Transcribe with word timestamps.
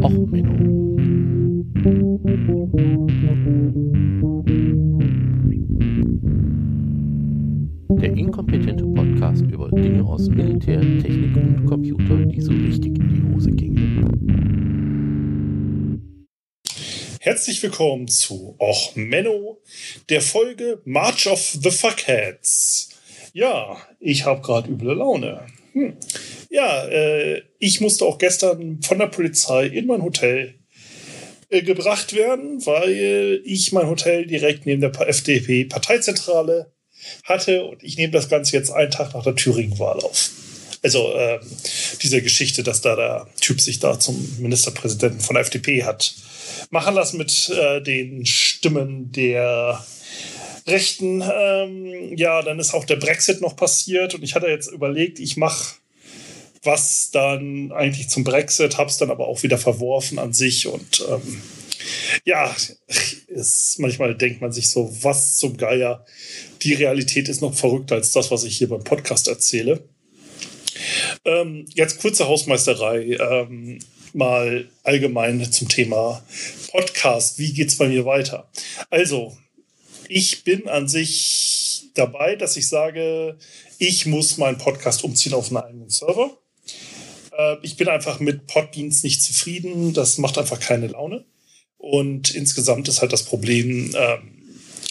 Och, 0.00 0.10
Menno. 0.10 0.96
Der 8.00 8.12
inkompetente 8.16 8.84
Podcast 8.84 9.42
über 9.42 9.70
Dinge 9.70 10.02
aus 10.04 10.28
Militär, 10.28 10.80
Technik 10.80 11.36
und 11.36 11.66
Computer, 11.66 12.16
die 12.24 12.40
so 12.40 12.52
richtig 12.52 12.98
in 12.98 13.08
die 13.08 13.34
Hose 13.34 13.50
gingen. 13.50 13.92
Herzlich 17.20 17.62
willkommen 17.62 18.08
zu 18.08 18.56
Och 18.58 18.96
Menno, 18.96 19.60
der 20.08 20.22
Folge 20.22 20.80
March 20.86 21.28
of 21.28 21.58
the 21.62 21.70
Fuckheads. 21.70 22.88
Ja, 23.34 23.76
ich 24.00 24.24
habe 24.24 24.40
gerade 24.40 24.70
üble 24.70 24.94
Laune. 24.94 25.46
Hm. 25.74 25.94
Ja, 26.52 26.84
äh, 26.86 27.42
ich 27.58 27.80
musste 27.80 28.04
auch 28.04 28.18
gestern 28.18 28.82
von 28.82 28.98
der 28.98 29.06
Polizei 29.06 29.66
in 29.68 29.86
mein 29.86 30.02
Hotel 30.02 30.54
äh, 31.48 31.62
gebracht 31.62 32.14
werden, 32.14 32.64
weil 32.66 33.40
ich 33.46 33.72
mein 33.72 33.88
Hotel 33.88 34.26
direkt 34.26 34.66
neben 34.66 34.82
der 34.82 34.92
FDP-Parteizentrale 35.08 36.70
hatte 37.24 37.64
und 37.64 37.82
ich 37.82 37.96
nehme 37.96 38.12
das 38.12 38.28
Ganze 38.28 38.54
jetzt 38.54 38.70
einen 38.70 38.90
Tag 38.90 39.14
nach 39.14 39.24
der 39.24 39.34
Thüringen-Wahl 39.34 40.00
auf. 40.00 40.30
Also 40.82 41.14
äh, 41.14 41.40
diese 42.02 42.20
Geschichte, 42.20 42.62
dass 42.62 42.82
da 42.82 42.96
der 42.96 43.28
Typ 43.40 43.58
sich 43.58 43.78
da 43.78 43.98
zum 43.98 44.36
Ministerpräsidenten 44.38 45.20
von 45.20 45.34
der 45.34 45.44
FDP 45.44 45.84
hat 45.84 46.14
machen 46.68 46.94
lassen 46.94 47.16
mit 47.16 47.48
äh, 47.48 47.80
den 47.80 48.26
Stimmen 48.26 49.10
der 49.10 49.82
Rechten. 50.66 51.22
Ähm, 51.22 52.14
ja, 52.14 52.42
dann 52.42 52.58
ist 52.58 52.74
auch 52.74 52.84
der 52.84 52.96
Brexit 52.96 53.40
noch 53.40 53.56
passiert 53.56 54.14
und 54.14 54.22
ich 54.22 54.34
hatte 54.34 54.48
jetzt 54.48 54.70
überlegt, 54.70 55.18
ich 55.18 55.38
mache 55.38 55.76
was 56.62 57.10
dann 57.10 57.72
eigentlich 57.72 58.08
zum 58.08 58.24
Brexit, 58.24 58.78
habe 58.78 58.90
es 58.90 58.96
dann 58.96 59.10
aber 59.10 59.26
auch 59.26 59.42
wieder 59.42 59.58
verworfen 59.58 60.18
an 60.18 60.32
sich 60.32 60.66
und 60.66 61.04
ähm, 61.08 61.42
ja, 62.24 62.54
ist, 63.26 63.78
manchmal 63.78 64.14
denkt 64.14 64.40
man 64.40 64.52
sich 64.52 64.68
so, 64.68 64.96
was 65.02 65.36
zum 65.36 65.56
Geier. 65.56 66.04
Die 66.62 66.74
Realität 66.74 67.28
ist 67.28 67.42
noch 67.42 67.54
verrückter 67.54 67.96
als 67.96 68.12
das, 68.12 68.30
was 68.30 68.44
ich 68.44 68.56
hier 68.56 68.68
beim 68.68 68.84
Podcast 68.84 69.28
erzähle. 69.28 69.88
Ähm, 71.24 71.66
jetzt 71.74 72.00
kurze 72.00 72.28
Hausmeisterei. 72.28 73.16
Ähm, 73.20 73.78
mal 74.12 74.68
allgemein 74.84 75.50
zum 75.50 75.68
Thema 75.68 76.22
Podcast. 76.70 77.38
Wie 77.38 77.52
geht 77.52 77.68
es 77.68 77.78
bei 77.78 77.88
mir 77.88 78.04
weiter? 78.04 78.48
Also, 78.90 79.36
ich 80.08 80.44
bin 80.44 80.68
an 80.68 80.88
sich 80.88 81.88
dabei, 81.94 82.36
dass 82.36 82.56
ich 82.56 82.68
sage, 82.68 83.38
ich 83.78 84.06
muss 84.06 84.38
meinen 84.38 84.58
Podcast 84.58 85.04
umziehen 85.04 85.34
auf 85.34 85.48
einen 85.48 85.56
eigenen 85.56 85.90
Server. 85.90 86.36
Äh, 87.36 87.56
ich 87.62 87.76
bin 87.76 87.88
einfach 87.88 88.20
mit 88.20 88.46
Podbeans 88.46 89.02
nicht 89.02 89.22
zufrieden. 89.22 89.92
Das 89.92 90.18
macht 90.18 90.38
einfach 90.38 90.60
keine 90.60 90.88
Laune. 90.88 91.24
Und 91.78 92.34
insgesamt 92.34 92.88
ist 92.88 93.00
halt 93.00 93.12
das 93.12 93.24
Problem, 93.24 93.94
äh, 93.94 94.18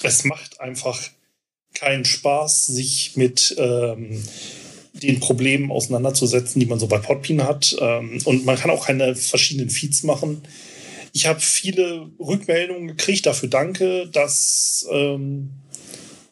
es 0.03 0.25
macht 0.25 0.59
einfach 0.59 0.99
keinen 1.73 2.05
Spaß, 2.05 2.67
sich 2.67 3.15
mit 3.15 3.55
ähm, 3.57 4.21
den 4.93 5.19
Problemen 5.19 5.71
auseinanderzusetzen, 5.71 6.59
die 6.59 6.65
man 6.65 6.79
so 6.79 6.87
bei 6.87 6.97
Podbean 6.97 7.43
hat. 7.43 7.75
Ähm, 7.79 8.21
und 8.25 8.45
man 8.45 8.57
kann 8.57 8.71
auch 8.71 8.87
keine 8.87 9.15
verschiedenen 9.15 9.69
Feeds 9.69 10.03
machen. 10.03 10.43
Ich 11.13 11.27
habe 11.27 11.39
viele 11.39 12.09
Rückmeldungen 12.19 12.87
gekriegt, 12.87 13.25
dafür 13.25 13.49
danke, 13.49 14.07
dass, 14.07 14.85
ähm, 14.91 15.51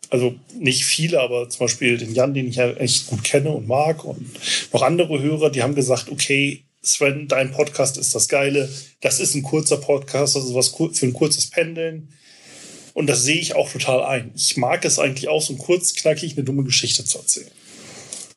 also 0.10 0.36
nicht 0.58 0.86
viele, 0.86 1.20
aber 1.20 1.50
zum 1.50 1.60
Beispiel 1.60 1.98
den 1.98 2.14
Jan, 2.14 2.34
den 2.34 2.48
ich 2.48 2.56
ja 2.56 2.70
echt 2.72 3.08
gut 3.08 3.24
kenne 3.24 3.52
und 3.52 3.68
mag 3.68 4.04
und 4.04 4.26
noch 4.74 4.82
andere 4.82 5.22
Hörer, 5.22 5.50
die 5.50 5.62
haben 5.62 5.76
gesagt, 5.76 6.10
okay, 6.12 6.64
Sven, 6.82 7.28
dein 7.28 7.52
Podcast 7.52 7.98
ist 7.98 8.16
das 8.16 8.28
Geile. 8.28 8.70
Das 9.02 9.20
ist 9.20 9.36
ein 9.36 9.44
kurzer 9.44 9.78
Podcast, 9.78 10.36
also 10.36 10.56
was 10.56 10.70
für 10.70 11.06
ein 11.06 11.14
kurzes 11.14 11.50
Pendeln. 11.50 12.10
Und 12.94 13.08
das 13.08 13.24
sehe 13.24 13.40
ich 13.40 13.56
auch 13.56 13.72
total 13.72 14.04
ein. 14.04 14.32
Ich 14.36 14.58
mag 14.58 14.84
es 14.86 15.00
eigentlich 15.00 15.28
auch, 15.28 15.42
so 15.42 15.56
kurz, 15.56 15.94
knackig 15.94 16.34
eine 16.34 16.44
dumme 16.44 16.64
Geschichte 16.64 17.06
zu 17.06 17.20
erzählen. 17.20 17.52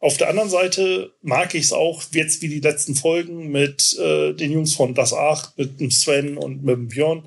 Auf 0.00 0.16
der 0.16 0.28
anderen 0.28 0.50
Seite 0.50 1.12
mag 1.22 1.55
ich 1.55 1.65
es 1.65 1.72
auch 1.72 2.03
jetzt 2.12 2.43
wie 2.43 2.49
die 2.49 2.61
letzten 2.61 2.97
Folgen 2.97 3.53
mit 3.53 3.97
äh, 3.99 4.32
den 4.32 4.50
Jungs 4.50 4.75
von 4.75 4.94
Das 4.94 5.12
Acht, 5.12 5.56
mit 5.56 5.81
dem 5.81 5.93
Sven 5.93 6.37
und 6.37 6.65
mit 6.65 6.75
dem 6.75 6.88
Björn, 6.88 7.25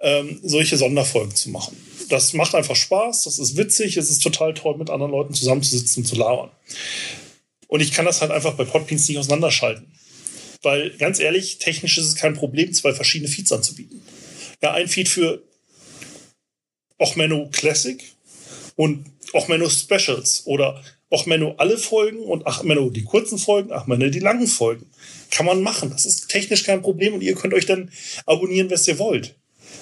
ähm, 0.00 0.40
solche 0.42 0.76
Sonderfolgen 0.76 1.34
zu 1.34 1.50
machen. 1.50 1.76
Das 2.12 2.34
macht 2.34 2.54
einfach 2.54 2.76
Spaß, 2.76 3.24
das 3.24 3.38
ist 3.38 3.56
witzig, 3.56 3.96
es 3.96 4.10
ist 4.10 4.22
total 4.22 4.52
toll, 4.52 4.76
mit 4.76 4.90
anderen 4.90 5.12
Leuten 5.12 5.32
zusammenzusitzen 5.32 6.02
und 6.02 6.06
zu 6.06 6.14
labern. 6.14 6.50
Und 7.68 7.80
ich 7.80 7.92
kann 7.92 8.04
das 8.04 8.20
halt 8.20 8.30
einfach 8.30 8.52
bei 8.52 8.66
Podbeans 8.66 9.08
nicht 9.08 9.16
auseinanderschalten. 9.16 9.90
Weil 10.60 10.90
ganz 10.98 11.20
ehrlich, 11.20 11.56
technisch 11.56 11.96
ist 11.96 12.08
es 12.08 12.14
kein 12.14 12.34
Problem, 12.34 12.74
zwei 12.74 12.92
verschiedene 12.92 13.30
Feeds 13.30 13.50
anzubieten. 13.50 14.02
Ja, 14.62 14.74
ein 14.74 14.88
Feed 14.88 15.08
für 15.08 15.42
Ochmeno 16.98 17.48
Classic 17.50 18.04
und 18.76 19.06
Ochmeno 19.32 19.70
Specials 19.70 20.42
oder 20.44 20.84
auch 21.08 21.24
Menno 21.24 21.54
alle 21.56 21.78
Folgen 21.78 22.18
und 22.18 22.46
ach 22.46 22.62
Menno 22.62 22.90
die 22.90 23.04
kurzen 23.04 23.38
Folgen, 23.38 23.72
ach 23.72 23.86
Menno 23.86 24.10
die 24.10 24.18
langen 24.18 24.46
Folgen. 24.46 24.84
Kann 25.30 25.46
man 25.46 25.62
machen. 25.62 25.88
Das 25.88 26.04
ist 26.04 26.28
technisch 26.28 26.64
kein 26.64 26.82
Problem 26.82 27.14
und 27.14 27.22
ihr 27.22 27.36
könnt 27.36 27.54
euch 27.54 27.64
dann 27.64 27.90
abonnieren, 28.26 28.70
was 28.70 28.86
ihr 28.86 28.98
wollt. 28.98 29.34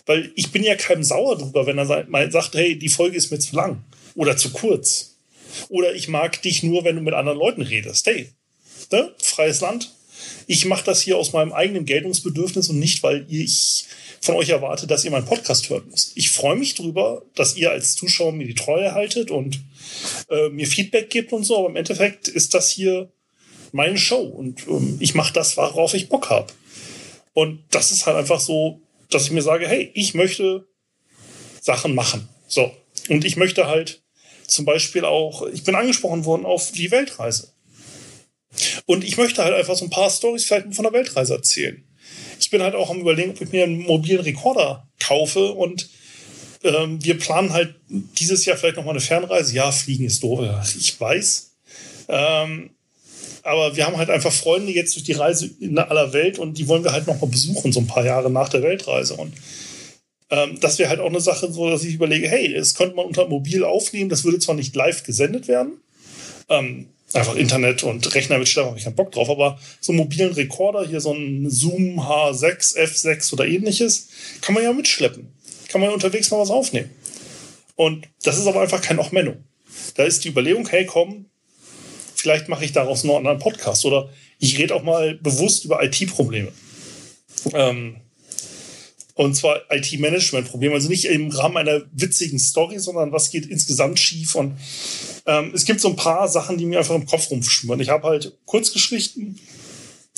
Weil 0.06 0.33
ich 0.34 0.53
bin 0.53 0.62
ja 0.62 0.75
keinem 0.75 1.03
sauer 1.03 1.39
drüber, 1.39 1.67
wenn 1.67 1.78
er 1.78 2.06
mal 2.09 2.31
sagt, 2.31 2.55
hey, 2.55 2.78
die 2.78 2.89
Folge 2.89 3.17
ist 3.17 3.31
mir 3.31 3.39
zu 3.39 3.55
lang 3.55 3.84
oder 4.15 4.37
zu 4.37 4.51
kurz. 4.51 5.17
Oder 5.69 5.95
ich 5.95 6.09
mag 6.09 6.41
dich 6.43 6.62
nur, 6.62 6.84
wenn 6.84 6.97
du 6.97 7.03
mit 7.03 7.15
anderen 7.15 7.39
Leuten 7.39 7.62
redest. 7.62 8.06
Hey, 8.06 8.31
ne? 8.91 9.15
freies 9.23 9.61
Land. 9.61 9.95
Ich 10.47 10.67
mache 10.67 10.84
das 10.84 11.00
hier 11.00 11.17
aus 11.17 11.33
meinem 11.33 11.53
eigenen 11.53 11.87
Geltungsbedürfnis 11.87 12.69
und 12.69 12.79
nicht, 12.79 13.03
weil 13.03 13.27
ich 13.29 13.87
von 14.21 14.34
euch 14.34 14.50
erwarte, 14.50 14.87
dass 14.87 15.05
ihr 15.05 15.11
meinen 15.11 15.25
Podcast 15.25 15.71
hören 15.71 15.89
müsst. 15.91 16.12
Ich 16.15 16.31
freue 16.31 16.56
mich 16.56 16.75
drüber, 16.75 17.23
dass 17.34 17.56
ihr 17.56 17.71
als 17.71 17.95
Zuschauer 17.95 18.33
mir 18.33 18.47
die 18.47 18.55
Treue 18.55 18.93
haltet 18.93 19.31
und 19.31 19.61
äh, 20.29 20.50
mir 20.50 20.67
Feedback 20.67 21.09
gibt 21.09 21.33
und 21.33 21.45
so, 21.45 21.59
aber 21.59 21.71
im 21.71 21.77
Endeffekt 21.77 22.29
ist 22.29 22.53
das 22.53 22.69
hier 22.69 23.11
meine 23.73 23.97
Show 23.97 24.21
und 24.21 24.67
ähm, 24.69 24.99
ich 25.00 25.15
mache 25.15 25.33
das, 25.33 25.56
worauf 25.56 25.95
ich 25.95 26.09
Bock 26.09 26.29
habe. 26.29 26.53
Und 27.33 27.62
das 27.71 27.93
ist 27.93 28.06
halt 28.06 28.17
einfach 28.17 28.41
so, 28.41 28.81
dass 29.10 29.25
ich 29.25 29.31
mir 29.31 29.43
sage, 29.43 29.69
hey, 29.69 29.91
ich 29.94 30.15
möchte 30.15 30.66
Sachen 31.60 31.94
machen. 31.94 32.28
So. 32.47 32.75
Und 33.09 33.25
ich 33.25 33.37
möchte 33.37 33.66
halt 33.66 34.03
zum 34.47 34.65
Beispiel 34.65 35.04
auch, 35.04 35.47
ich 35.47 35.65
bin 35.65 35.75
angesprochen 35.75 36.25
worden 36.25 36.47
auf 36.47 36.72
die 36.72 36.91
Weltreise. 36.91 37.53
Und 38.87 39.04
ich 39.04 39.16
möchte 39.16 39.44
halt 39.44 39.54
einfach 39.54 39.76
so 39.76 39.84
ein 39.84 39.91
paar 39.91 40.10
Stories 40.10 40.44
vielleicht 40.44 40.75
von 40.75 40.82
der 40.82 40.93
Weltreise 40.93 41.34
erzählen 41.34 41.84
ich 42.41 42.50
bin 42.50 42.62
halt 42.62 42.75
auch 42.75 42.91
am 42.91 43.00
überlegen, 43.00 43.31
ob 43.31 43.41
ich 43.41 43.53
mir 43.53 43.65
einen 43.65 43.82
mobilen 43.82 44.20
Rekorder 44.20 44.88
kaufe 44.99 45.53
und 45.53 45.88
ähm, 46.62 47.03
wir 47.03 47.19
planen 47.19 47.53
halt 47.53 47.75
dieses 47.88 48.44
Jahr 48.44 48.56
vielleicht 48.56 48.76
noch 48.76 48.84
mal 48.84 48.91
eine 48.91 49.00
Fernreise. 49.00 49.54
Ja, 49.54 49.70
fliegen 49.70 50.04
ist 50.04 50.22
doof, 50.22 50.41
ich 50.78 51.00
weiß. 51.00 51.56
Ähm, 52.09 52.70
aber 53.43 53.77
wir 53.77 53.87
haben 53.87 53.97
halt 53.97 54.11
einfach 54.11 54.33
Freunde 54.33 54.73
jetzt 54.73 54.95
durch 54.95 55.05
die 55.05 55.12
Reise 55.12 55.51
in 55.61 55.78
aller 55.78 56.12
Welt 56.12 56.39
und 56.39 56.59
die 56.59 56.69
wollen 56.69 56.84
wir 56.84 56.93
halt 56.93 57.06
noch 57.06 57.21
mal 57.21 57.27
besuchen, 57.27 57.73
so 57.73 57.81
ein 57.81 57.87
paar 57.87 58.05
Jahre 58.05 58.31
nach 58.31 58.49
der 58.49 58.62
Weltreise. 58.62 59.15
Und 59.15 59.33
ähm, 60.31 60.59
das 60.61 60.78
wäre 60.78 60.91
halt 60.91 61.01
auch 61.01 61.09
eine 61.09 61.21
Sache, 61.21 61.50
so 61.53 61.69
dass 61.69 61.84
ich 61.84 61.95
überlege, 61.95 62.29
hey, 62.29 62.53
das 62.55 62.75
könnte 62.75 62.97
man 62.97 63.06
unter 63.06 63.29
mobil 63.29 63.65
aufnehmen, 63.65 64.11
das 64.11 64.25
würde 64.25 64.39
zwar 64.39 64.55
nicht 64.55 64.75
live 64.77 65.03
gesendet 65.03 65.49
werden, 65.49 65.81
ähm, 66.49 66.89
einfach 67.12 67.34
Internet 67.34 67.83
und 67.83 68.15
Rechner 68.15 68.39
mit 68.39 68.49
Stärke 68.49 68.69
habe 68.69 68.79
ich 68.79 68.84
keinen 68.84 68.95
Bock 68.95 69.12
drauf, 69.12 69.31
aber 69.31 69.59
so 69.81 69.93
einen 69.93 69.99
mobilen 69.99 70.33
Rekorder, 70.33 70.87
hier 70.87 71.00
so 71.00 71.12
ein 71.12 71.49
Zoom 71.50 72.00
H6, 72.00 72.77
F6 72.77 73.33
oder 73.33 73.47
ähnliches, 73.47 74.09
kann 74.41 74.55
man 74.55 74.62
ja 74.62 74.73
mitschleppen. 74.73 75.33
Kann 75.69 75.81
man 75.81 75.91
ja 75.91 75.95
unterwegs 75.95 76.31
mal 76.31 76.39
was 76.39 76.50
aufnehmen. 76.50 76.91
Und 77.77 78.09
das 78.23 78.39
ist 78.39 78.47
aber 78.47 78.61
einfach 78.61 78.83
kein 78.83 78.99
Och-Menno. 78.99 79.37
Da 79.95 80.05
ist 80.05 80.25
die 80.25 80.29
Überlegung, 80.29 80.69
hey, 80.69 80.84
komm, 80.84 81.30
vielleicht 82.20 82.48
mache 82.48 82.64
ich 82.64 82.72
daraus 82.72 83.04
noch 83.04 83.16
einen 83.16 83.26
anderen 83.26 83.42
Podcast 83.42 83.84
oder 83.84 84.10
ich 84.38 84.58
rede 84.58 84.75
auch 84.75 84.82
mal 84.82 85.14
bewusst 85.16 85.64
über 85.64 85.82
IT-Probleme. 85.82 86.52
Ähm, 87.52 87.96
und 89.14 89.34
zwar 89.34 89.61
IT-Management-Probleme. 89.70 90.75
Also 90.75 90.88
nicht 90.88 91.05
im 91.05 91.28
Rahmen 91.28 91.58
einer 91.58 91.82
witzigen 91.93 92.38
Story, 92.38 92.78
sondern 92.78 93.12
was 93.12 93.31
geht 93.31 93.44
insgesamt 93.46 93.99
schief. 93.99 94.34
Und 94.34 94.56
ähm, 95.26 95.52
es 95.55 95.67
gibt 95.67 95.81
so 95.81 95.88
ein 95.88 95.96
paar 95.96 96.26
Sachen, 96.28 96.56
die 96.56 96.64
mir 96.64 96.78
einfach 96.78 96.94
im 96.94 97.05
Kopf 97.05 97.31
rumschwimmen. 97.31 97.81
Ich 97.81 97.90
habe 97.90 98.08
halt 98.08 98.38
Kurzgeschichten. 98.46 99.38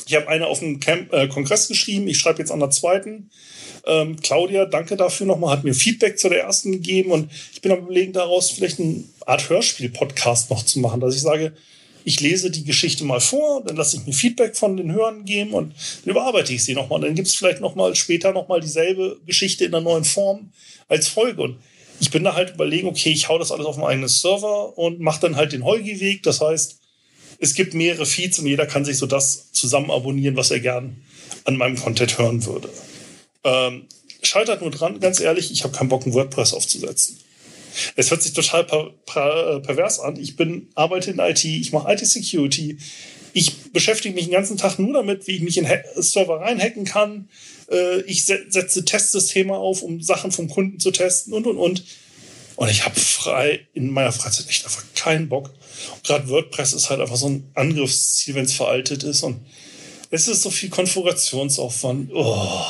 Ich 0.06 0.14
habe 0.14 0.28
eine 0.28 0.46
auf 0.46 0.60
dem 0.60 0.78
Camp, 0.78 1.12
äh, 1.12 1.26
Kongress 1.26 1.66
geschrieben. 1.68 2.06
Ich 2.06 2.18
schreibe 2.18 2.38
jetzt 2.38 2.52
an 2.52 2.60
der 2.60 2.70
zweiten. 2.70 3.30
Ähm, 3.86 4.20
Claudia, 4.20 4.66
danke 4.66 4.96
dafür 4.96 5.26
nochmal, 5.26 5.56
hat 5.56 5.64
mir 5.64 5.74
Feedback 5.74 6.18
zu 6.18 6.28
der 6.28 6.42
ersten 6.42 6.70
gegeben. 6.70 7.10
Und 7.10 7.30
ich 7.52 7.60
bin 7.60 7.72
am 7.72 7.80
Überlegen, 7.80 8.12
daraus 8.12 8.50
vielleicht 8.50 8.78
eine 8.78 9.02
Art 9.26 9.48
Hörspiel-Podcast 9.48 10.50
noch 10.50 10.64
zu 10.64 10.78
machen, 10.78 11.00
dass 11.00 11.16
ich 11.16 11.22
sage, 11.22 11.54
ich 12.04 12.20
lese 12.20 12.50
die 12.50 12.64
Geschichte 12.64 13.04
mal 13.04 13.20
vor, 13.20 13.62
dann 13.64 13.76
lasse 13.76 13.96
ich 13.96 14.06
mir 14.06 14.12
Feedback 14.12 14.56
von 14.56 14.76
den 14.76 14.92
Hörern 14.92 15.24
geben 15.24 15.52
und 15.52 15.74
dann 16.04 16.10
überarbeite 16.10 16.52
ich 16.52 16.64
sie 16.64 16.74
nochmal. 16.74 17.00
Dann 17.00 17.14
gibt 17.14 17.28
es 17.28 17.34
vielleicht 17.34 17.60
nochmal 17.60 17.94
später 17.94 18.32
nochmal 18.32 18.60
dieselbe 18.60 19.18
Geschichte 19.26 19.64
in 19.64 19.74
einer 19.74 19.84
neuen 19.84 20.04
Form 20.04 20.52
als 20.88 21.08
Folge. 21.08 21.42
Und 21.42 21.56
ich 22.00 22.10
bin 22.10 22.24
da 22.24 22.34
halt 22.34 22.54
überlegen, 22.54 22.88
okay, 22.88 23.10
ich 23.10 23.28
hau 23.28 23.38
das 23.38 23.52
alles 23.52 23.66
auf 23.66 23.76
meinen 23.76 23.90
eigenen 23.90 24.08
Server 24.08 24.76
und 24.76 25.00
mache 25.00 25.20
dann 25.20 25.36
halt 25.36 25.52
den 25.52 25.64
Holgi-Weg. 25.64 26.22
Das 26.22 26.40
heißt, 26.40 26.78
es 27.38 27.54
gibt 27.54 27.74
mehrere 27.74 28.06
Feeds 28.06 28.38
und 28.38 28.46
jeder 28.46 28.66
kann 28.66 28.84
sich 28.84 28.98
so 28.98 29.06
das 29.06 29.52
zusammen 29.52 29.90
abonnieren, 29.90 30.36
was 30.36 30.50
er 30.50 30.60
gern 30.60 30.96
an 31.44 31.56
meinem 31.56 31.76
Content 31.76 32.18
hören 32.18 32.44
würde. 32.46 32.68
Ähm, 33.44 33.86
scheitert 34.22 34.60
nur 34.60 34.70
dran, 34.70 35.00
ganz 35.00 35.20
ehrlich, 35.20 35.50
ich 35.50 35.64
habe 35.64 35.76
keinen 35.76 35.88
Bock, 35.88 36.06
ein 36.06 36.14
WordPress 36.14 36.54
aufzusetzen. 36.54 37.18
Es 37.96 38.10
hört 38.10 38.22
sich 38.22 38.32
total 38.32 38.64
per, 38.64 38.90
per, 39.06 39.60
pervers 39.60 40.00
an. 40.00 40.18
Ich 40.18 40.36
bin, 40.36 40.68
arbeite 40.74 41.10
in 41.10 41.18
IT, 41.18 41.44
ich 41.44 41.72
mache 41.72 41.92
IT-Security. 41.92 42.78
Ich 43.34 43.72
beschäftige 43.72 44.14
mich 44.14 44.24
den 44.24 44.32
ganzen 44.32 44.56
Tag 44.56 44.78
nur 44.78 44.92
damit, 44.92 45.26
wie 45.26 45.36
ich 45.36 45.42
mich 45.42 45.56
in 45.56 45.66
Server 45.96 46.40
reinhacken 46.40 46.84
kann. 46.84 47.28
Äh, 47.70 48.02
ich 48.02 48.24
setze 48.24 48.84
Testsysteme 48.84 49.54
auf, 49.54 49.82
um 49.82 50.02
Sachen 50.02 50.32
vom 50.32 50.48
Kunden 50.48 50.80
zu 50.80 50.90
testen 50.90 51.32
und, 51.32 51.46
und, 51.46 51.56
und. 51.56 51.84
Und 52.56 52.70
ich 52.70 52.84
habe 52.84 52.98
frei 53.00 53.66
in 53.72 53.90
meiner 53.90 54.12
Freizeit 54.12 54.48
echt 54.48 54.64
einfach 54.64 54.84
keinen 54.94 55.28
Bock. 55.28 55.50
Gerade 56.04 56.28
WordPress 56.28 56.74
ist 56.74 56.90
halt 56.90 57.00
einfach 57.00 57.16
so 57.16 57.28
ein 57.28 57.50
Angriffsziel, 57.54 58.34
wenn 58.34 58.44
es 58.44 58.52
veraltet 58.52 59.02
ist. 59.02 59.22
Und 59.22 59.40
es 60.10 60.28
ist 60.28 60.42
so 60.42 60.50
viel 60.50 60.68
Konfigurationsaufwand. 60.68 62.10
Oh. 62.12 62.64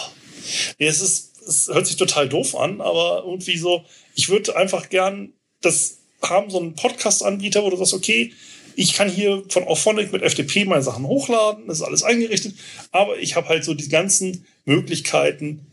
Es, 0.79 1.01
ist, 1.01 1.32
es 1.47 1.69
hört 1.69 1.87
sich 1.87 1.97
total 1.97 2.29
doof 2.29 2.57
an, 2.57 2.81
aber 2.81 3.25
irgendwie 3.27 3.57
so, 3.57 3.85
ich 4.15 4.29
würde 4.29 4.57
einfach 4.57 4.89
gern 4.89 5.33
das 5.61 5.99
haben, 6.23 6.51
so 6.51 6.59
einen 6.59 6.75
Podcast-Anbieter, 6.75 7.63
wo 7.63 7.71
du 7.71 7.77
sagst, 7.77 7.95
okay, 7.95 8.33
ich 8.75 8.95
kann 8.95 9.11
hier 9.11 9.43
von 9.49 9.65
Auphonic 9.65 10.13
mit 10.13 10.23
FTP 10.23 10.65
meine 10.67 10.83
Sachen 10.83 11.07
hochladen, 11.07 11.67
das 11.67 11.79
ist 11.79 11.85
alles 11.85 12.03
eingerichtet, 12.03 12.55
aber 12.91 13.19
ich 13.19 13.37
habe 13.37 13.49
halt 13.49 13.65
so 13.65 13.75
die 13.75 13.89
ganzen 13.89 14.47
Möglichkeiten, 14.65 15.67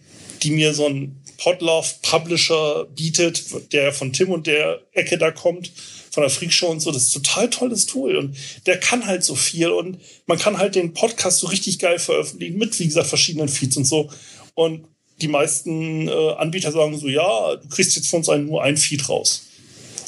die 0.44 0.52
mir 0.52 0.74
so 0.74 0.88
ein 0.88 1.22
Podlove 1.38 1.88
Publisher 2.02 2.86
bietet, 2.96 3.72
der 3.72 3.94
von 3.94 4.12
Tim 4.12 4.30
und 4.32 4.48
der 4.48 4.82
Ecke 4.92 5.18
da 5.18 5.32
kommt, 5.32 5.72
von 6.12 6.22
der 6.22 6.30
Freakshow 6.30 6.68
und 6.68 6.82
so. 6.82 6.92
Das 6.92 7.04
ist 7.04 7.14
total 7.14 7.50
tolles 7.50 7.86
Tool 7.86 8.18
und 8.18 8.36
der 8.66 8.80
kann 8.80 9.06
halt 9.06 9.24
so 9.24 9.36
viel 9.36 9.70
und 9.70 10.00
man 10.26 10.38
kann 10.38 10.58
halt 10.58 10.76
den 10.76 10.94
Podcast 10.94 11.40
so 11.40 11.48
richtig 11.48 11.80
geil 11.80 12.00
veröffentlichen 12.00 12.58
mit, 12.58 12.78
wie 12.80 12.86
gesagt, 12.86 13.08
verschiedenen 13.08 13.48
Feeds 13.48 13.78
und 13.78 13.86
so. 13.86 14.10
Und 14.54 14.86
die 15.22 15.28
meisten 15.28 16.08
äh, 16.08 16.32
Anbieter 16.38 16.72
sagen 16.72 16.98
so, 16.98 17.08
ja, 17.08 17.56
du 17.56 17.68
kriegst 17.70 17.96
jetzt 17.96 18.08
von 18.08 18.20
uns 18.20 18.30
einen, 18.30 18.46
nur 18.46 18.64
ein 18.64 18.78
Feed 18.78 19.08
raus. 19.10 19.44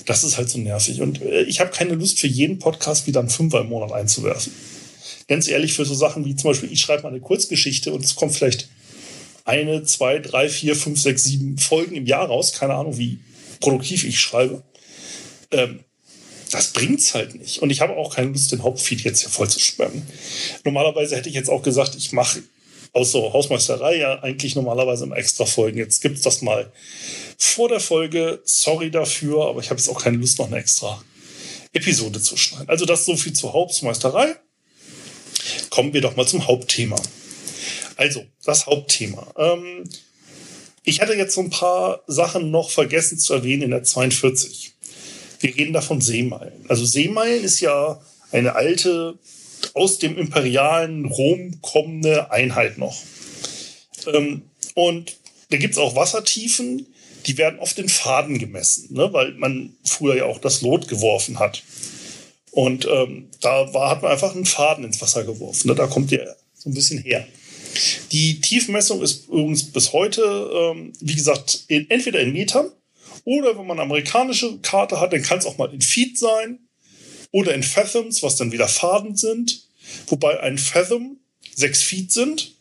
Das 0.05 0.23
ist 0.23 0.37
halt 0.37 0.49
so 0.49 0.57
nervig. 0.57 1.01
Und 1.01 1.21
äh, 1.21 1.43
ich 1.43 1.59
habe 1.59 1.71
keine 1.71 1.93
Lust 1.93 2.19
für 2.19 2.27
jeden 2.27 2.59
Podcast 2.59 3.07
wieder 3.07 3.19
einen 3.19 3.29
Fünfer 3.29 3.61
im 3.61 3.69
Monat 3.69 3.91
einzuwerfen. 3.91 4.53
Ganz 5.27 5.47
ehrlich, 5.47 5.73
für 5.73 5.85
so 5.85 5.93
Sachen 5.93 6.25
wie 6.25 6.35
zum 6.35 6.51
Beispiel, 6.51 6.71
ich 6.71 6.81
schreibe 6.81 7.03
mal 7.03 7.09
eine 7.09 7.21
Kurzgeschichte 7.21 7.93
und 7.93 8.03
es 8.03 8.15
kommt 8.15 8.35
vielleicht 8.35 8.69
eine, 9.45 9.83
zwei, 9.83 10.19
drei, 10.19 10.49
vier, 10.49 10.75
fünf, 10.75 10.99
sechs, 10.99 11.23
sieben 11.23 11.57
Folgen 11.57 11.95
im 11.95 12.05
Jahr 12.05 12.27
raus. 12.27 12.53
Keine 12.53 12.73
Ahnung, 12.73 12.97
wie 12.97 13.19
produktiv 13.59 14.03
ich 14.03 14.19
schreibe. 14.19 14.63
Ähm, 15.51 15.81
das 16.51 16.73
bringt's 16.73 17.13
halt 17.13 17.35
nicht. 17.35 17.61
Und 17.61 17.69
ich 17.69 17.81
habe 17.81 17.95
auch 17.95 18.13
keine 18.15 18.31
Lust, 18.31 18.51
den 18.51 18.63
Hauptfeed 18.63 19.01
jetzt 19.01 19.21
hier 19.21 19.29
voll 19.29 19.49
zu 19.49 19.59
schwemmen. 19.59 20.05
Normalerweise 20.65 21.15
hätte 21.15 21.29
ich 21.29 21.35
jetzt 21.35 21.49
auch 21.49 21.63
gesagt, 21.63 21.95
ich 21.95 22.11
mache 22.11 22.41
so 22.93 23.31
Hausmeisterei 23.31 23.97
ja 23.97 24.19
eigentlich 24.21 24.55
normalerweise 24.55 25.05
immer 25.05 25.17
extra 25.17 25.45
Folgen. 25.45 25.77
Jetzt 25.77 26.01
gibt's 26.01 26.21
das 26.21 26.41
mal 26.41 26.71
vor 27.37 27.69
der 27.69 27.79
Folge. 27.79 28.41
Sorry 28.43 28.91
dafür, 28.91 29.47
aber 29.47 29.61
ich 29.61 29.69
habe 29.69 29.79
jetzt 29.79 29.89
auch 29.89 30.01
keine 30.01 30.17
Lust, 30.17 30.39
noch 30.39 30.47
eine 30.47 30.57
extra 30.57 31.01
Episode 31.73 32.21
zu 32.21 32.35
schneiden. 32.35 32.69
Also 32.69 32.85
das 32.85 33.05
so 33.05 33.15
viel 33.15 33.33
zur 33.33 33.53
Hausmeisterei. 33.53 34.35
Kommen 35.69 35.93
wir 35.93 36.01
doch 36.01 36.15
mal 36.15 36.27
zum 36.27 36.47
Hauptthema. 36.47 37.01
Also, 37.95 38.25
das 38.43 38.65
Hauptthema. 38.65 39.33
Ähm, 39.37 39.83
ich 40.83 41.01
hatte 41.01 41.13
jetzt 41.13 41.35
so 41.35 41.41
ein 41.41 41.49
paar 41.49 42.01
Sachen 42.07 42.51
noch 42.51 42.71
vergessen 42.71 43.19
zu 43.19 43.33
erwähnen 43.33 43.63
in 43.63 43.71
der 43.71 43.83
42. 43.83 44.73
Wir 45.39 45.55
reden 45.55 45.73
da 45.73 45.81
von 45.81 46.01
Seemeilen. 46.01 46.65
Also 46.67 46.85
Seemeilen 46.85 47.43
ist 47.43 47.59
ja 47.59 48.01
eine 48.31 48.55
alte, 48.55 49.17
aus 49.73 49.99
dem 49.99 50.17
imperialen 50.17 51.05
Rom 51.05 51.61
kommende 51.61 52.31
Einheit 52.31 52.77
noch. 52.77 52.97
Ähm, 54.07 54.43
und 54.75 55.17
da 55.49 55.57
gibt 55.57 55.73
es 55.73 55.77
auch 55.77 55.95
Wassertiefen, 55.95 56.87
die 57.25 57.37
werden 57.37 57.59
oft 57.59 57.77
in 57.77 57.89
Faden 57.89 58.39
gemessen, 58.39 58.93
ne? 58.93 59.11
weil 59.13 59.33
man 59.33 59.75
früher 59.83 60.15
ja 60.15 60.25
auch 60.25 60.39
das 60.39 60.61
Lot 60.61 60.87
geworfen 60.87 61.39
hat. 61.39 61.63
Und 62.51 62.87
ähm, 62.91 63.29
da 63.41 63.73
war, 63.73 63.89
hat 63.89 64.01
man 64.01 64.11
einfach 64.11 64.35
einen 64.35 64.45
Faden 64.45 64.83
ins 64.83 65.01
Wasser 65.01 65.23
geworfen. 65.23 65.67
Ne? 65.67 65.75
Da 65.75 65.87
kommt 65.87 66.11
der 66.11 66.35
so 66.53 66.69
ein 66.69 66.73
bisschen 66.73 67.01
her. 67.01 67.25
Die 68.11 68.41
Tiefmessung 68.41 69.01
ist 69.01 69.27
übrigens 69.27 69.71
bis 69.71 69.93
heute, 69.93 70.21
ähm, 70.21 70.93
wie 70.99 71.15
gesagt, 71.15 71.63
in, 71.67 71.89
entweder 71.89 72.19
in 72.19 72.33
Metern 72.33 72.71
oder 73.23 73.57
wenn 73.57 73.67
man 73.67 73.77
eine 73.77 73.83
amerikanische 73.83 74.59
Karte 74.59 74.99
hat, 74.99 75.13
dann 75.13 75.21
kann 75.21 75.37
es 75.37 75.45
auch 75.45 75.57
mal 75.57 75.73
in 75.73 75.81
Feet 75.81 76.17
sein 76.17 76.59
oder 77.31 77.53
in 77.53 77.63
Fathoms, 77.63 78.23
was 78.23 78.35
dann 78.35 78.51
wieder 78.51 78.67
Faden 78.67 79.15
sind. 79.15 79.67
Wobei 80.07 80.39
ein 80.39 80.57
Fathom 80.57 81.17
sechs 81.55 81.81
Feet 81.81 82.11
sind. 82.11 82.55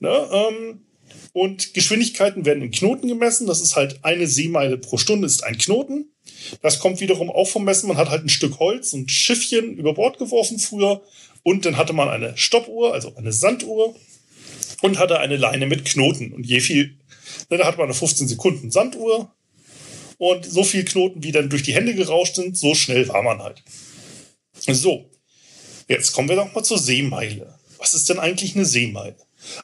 Ne, 0.00 0.28
ähm, 0.32 0.80
und 1.32 1.74
Geschwindigkeiten 1.74 2.44
werden 2.44 2.62
in 2.62 2.70
Knoten 2.70 3.06
gemessen. 3.06 3.46
Das 3.46 3.60
ist 3.60 3.76
halt 3.76 4.00
eine 4.02 4.26
Seemeile 4.26 4.78
pro 4.78 4.96
Stunde 4.96 5.26
ist 5.26 5.44
ein 5.44 5.58
Knoten. 5.58 6.10
Das 6.62 6.80
kommt 6.80 7.00
wiederum 7.00 7.30
auch 7.30 7.48
vom 7.48 7.64
Messen. 7.64 7.88
Man 7.88 7.98
hat 7.98 8.10
halt 8.10 8.24
ein 8.24 8.28
Stück 8.28 8.58
Holz, 8.58 8.92
ein 8.92 9.08
Schiffchen 9.08 9.76
über 9.76 9.94
Bord 9.94 10.18
geworfen 10.18 10.58
früher. 10.58 11.02
Und 11.42 11.64
dann 11.64 11.76
hatte 11.76 11.92
man 11.92 12.08
eine 12.08 12.36
Stoppuhr, 12.36 12.92
also 12.92 13.14
eine 13.16 13.32
Sanduhr 13.32 13.94
und 14.82 14.98
hatte 14.98 15.20
eine 15.20 15.36
Leine 15.36 15.66
mit 15.66 15.84
Knoten. 15.84 16.32
Und 16.32 16.46
je 16.46 16.60
viel, 16.60 16.96
ne, 17.48 17.58
da 17.58 17.66
hat 17.66 17.78
man 17.78 17.84
eine 17.84 17.94
15 17.94 18.26
Sekunden 18.26 18.70
Sanduhr 18.70 19.32
und 20.20 20.44
so 20.44 20.62
viel 20.62 20.84
Knoten, 20.84 21.22
wie 21.22 21.32
dann 21.32 21.48
durch 21.48 21.62
die 21.62 21.74
Hände 21.74 21.94
gerauscht 21.94 22.36
sind, 22.36 22.56
so 22.56 22.74
schnell 22.74 23.08
war 23.08 23.22
man 23.22 23.42
halt. 23.42 23.62
So, 24.52 25.10
jetzt 25.88 26.12
kommen 26.12 26.28
wir 26.28 26.36
doch 26.36 26.54
mal 26.54 26.62
zur 26.62 26.78
Seemeile. 26.78 27.58
Was 27.78 27.94
ist 27.94 28.08
denn 28.08 28.18
eigentlich 28.18 28.54
eine 28.54 28.66
Seemeile? 28.66 29.16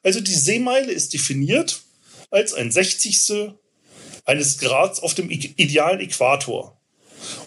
Also 0.03 0.21
die 0.21 0.35
Seemeile 0.35 0.91
ist 0.91 1.13
definiert 1.13 1.83
als 2.31 2.55
ein 2.55 2.73
Sechzigstel 2.73 3.59
eines 4.25 4.59
Grads 4.59 5.01
auf 5.01 5.15
dem 5.15 5.31
idealen 5.31 6.01
Äquator 6.01 6.81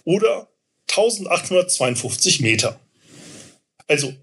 oder 0.04 0.48
1852 0.90 2.40
Meter. 2.42 2.80
Also 3.88 4.14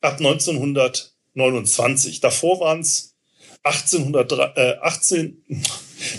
ab 0.00 0.18
1900 0.18 1.12
29. 1.34 2.20
Davor 2.20 2.60
waren 2.60 2.80
es 2.80 3.14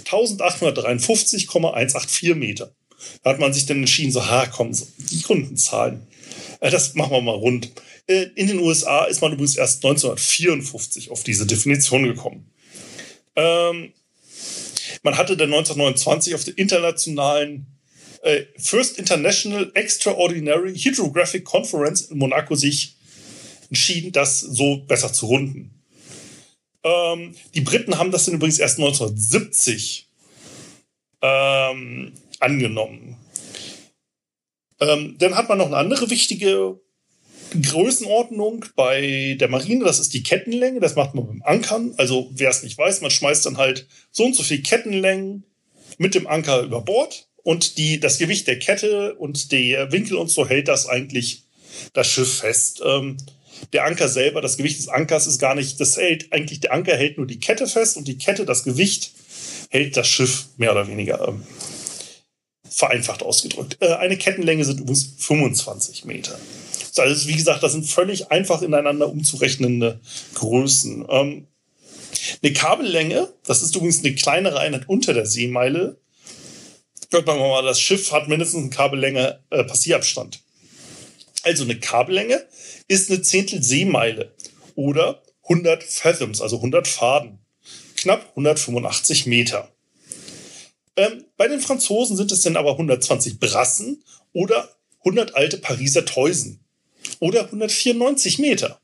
1853,184 0.06 2.35
Meter. 2.35 2.75
Da 3.21 3.31
hat 3.31 3.39
man 3.39 3.53
sich 3.53 3.65
dann 3.65 3.77
entschieden, 3.77 4.12
so, 4.12 4.25
ha, 4.25 4.45
komm, 4.47 4.71
die 4.97 5.24
Rundenzahlen, 5.24 6.07
äh, 6.59 6.69
das 6.69 6.95
machen 6.95 7.12
wir 7.12 7.21
mal 7.21 7.35
rund. 7.35 7.71
Äh, 8.07 8.27
in 8.35 8.47
den 8.47 8.59
USA 8.59 9.06
ist 9.06 9.21
man 9.21 9.33
übrigens 9.33 9.56
erst 9.56 9.85
1954 9.85 11.12
auf 11.12 11.24
diese 11.24 11.45
Definition 11.45 12.03
gekommen. 12.03 12.52
Ähm, 13.35 13.94
man 15.04 15.18
hatte 15.18 15.35
dann 15.35 15.54
1929 15.54 16.35
auf 16.35 16.44
der 16.44 16.57
internationalen 16.57 17.68
äh, 18.23 18.45
First 18.57 18.97
International 18.97 19.69
Extraordinary 19.73 20.75
Hydrographic 20.75 21.44
Conference 21.44 22.04
in 22.04 22.18
Monaco 22.18 22.56
sich 22.56 22.95
entschieden, 23.69 24.11
das 24.11 24.40
so 24.40 24.78
besser 24.78 25.11
zu 25.11 25.25
runden. 25.25 25.72
Ähm, 26.83 27.35
die 27.54 27.61
Briten 27.61 27.97
haben 27.97 28.11
das 28.11 28.25
dann 28.25 28.35
übrigens 28.35 28.59
erst 28.59 28.78
1970 28.80 30.07
ähm, 31.21 32.13
angenommen. 32.40 33.18
Ähm, 34.80 35.16
dann 35.19 35.35
hat 35.35 35.49
man 35.49 35.57
noch 35.57 35.68
eine 35.68 35.78
andere 35.78 36.09
wichtige 36.09 36.80
Größenordnung 37.61 38.66
bei 38.75 39.37
der 39.40 39.47
Marine, 39.47 39.85
das 39.85 39.99
ist 39.99 40.13
die 40.13 40.23
Kettenlänge, 40.23 40.80
das 40.80 40.95
macht 40.95 41.13
man 41.13 41.28
dem 41.28 41.44
Ankern. 41.44 41.94
Also 41.97 42.30
wer 42.33 42.49
es 42.49 42.63
nicht 42.63 42.78
weiß, 42.78 43.02
man 43.02 43.11
schmeißt 43.11 43.45
dann 43.45 43.57
halt 43.57 43.87
so 44.11 44.25
und 44.25 44.35
so 44.35 44.44
viel 44.44 44.61
Kettenlängen 44.61 45.44
mit 45.97 46.16
dem 46.16 46.28
Anker 46.28 46.61
über 46.61 46.81
Bord 46.81 47.28
und 47.44 47.78
die, 47.78 47.99
das 47.99 48.18
Gewicht 48.18 48.47
der 48.47 48.59
Kette 48.59 49.16
und 49.16 49.52
der 49.52 49.92
Winkel 49.92 50.18
und 50.18 50.30
so 50.30 50.47
hält 50.47 50.68
das 50.68 50.87
eigentlich 50.87 51.44
das 51.94 52.07
Schiff 52.07 52.40
fest. 52.40 52.81
Ähm, 52.83 53.18
der 53.72 53.86
Anker 53.86 54.10
selber, 54.10 54.42
das 54.42 54.58
Gewicht 54.58 54.80
des 54.80 54.90
Ankers 54.90 55.28
ist 55.28 55.40
gar 55.40 55.56
nicht, 55.56 55.80
das 55.80 55.98
hält 55.98 56.32
eigentlich, 56.34 56.60
der 56.60 56.74
Anker 56.74 56.96
hält 56.96 57.18
nur 57.18 57.28
die 57.28 57.40
Kette 57.40 57.68
fest 57.68 57.98
und 57.98 58.08
die 58.08 58.18
Kette, 58.18 58.46
das 58.46 58.64
Gewicht, 58.64 59.12
hält 59.70 59.98
das 59.98 60.08
Schiff 60.08 60.48
mehr 60.58 60.72
oder 60.72 60.88
weniger 60.88 61.28
ähm, 61.28 61.44
vereinfacht 62.70 63.24
ausgedrückt. 63.24 63.78
Äh, 63.82 63.94
eine 63.94 64.18
Kettenlänge 64.18 64.66
sind 64.66 64.80
übrigens 64.80 65.14
25 65.18 66.06
Meter. 66.06 66.38
Also, 66.98 67.28
wie 67.28 67.36
gesagt, 67.36 67.64
das 67.64 67.72
sind 67.72 67.86
völlig 67.86 68.32
einfach 68.32 68.62
ineinander 68.62 69.10
umzurechnende 69.10 70.00
Größen. 70.36 71.06
Ähm, 71.10 71.48
eine 72.42 72.54
Kabellänge, 72.54 73.30
das 73.46 73.62
ist 73.64 73.76
übrigens 73.76 74.04
eine 74.04 74.16
kleinere 74.16 74.60
Einheit 74.60 74.88
unter 74.88 75.14
der 75.14 75.26
Seemeile. 75.26 75.98
Hört 77.10 77.28
man 77.28 77.40
mal, 77.40 77.64
das 77.64 77.80
Schiff 77.80 78.12
hat 78.12 78.28
mindestens 78.28 78.62
eine 78.62 78.70
Kabellänge 78.70 79.40
äh, 79.50 79.64
Passierabstand. 79.64 80.40
Also 81.44 81.64
eine 81.64 81.80
Kabellänge 81.80 82.45
ist 82.88 83.09
eine 83.09 83.21
Zehntel 83.21 83.64
Seemeile 83.64 84.33
oder 84.76 85.21
100 85.44 85.83
Fathoms, 85.83 86.42
also 86.42 86.57
100 86.57 86.88
Faden. 86.88 87.40
Knapp 87.97 88.30
185 88.31 89.28
Meter. 89.28 89.71
Ähm, 90.95 91.26
bei 91.38 91.47
den 91.47 91.59
Franzosen 91.59 92.18
sind 92.18 92.31
es 92.31 92.42
dann 92.42 92.57
aber 92.57 92.71
120 92.71 93.40
Brassen 93.40 94.04
oder 94.33 94.69
100 95.00 95.35
alte 95.35 95.57
Pariser 95.57 96.06
Teusen. 96.06 96.59
oder 97.19 97.45
194 97.45 98.40
Meter. 98.40 98.80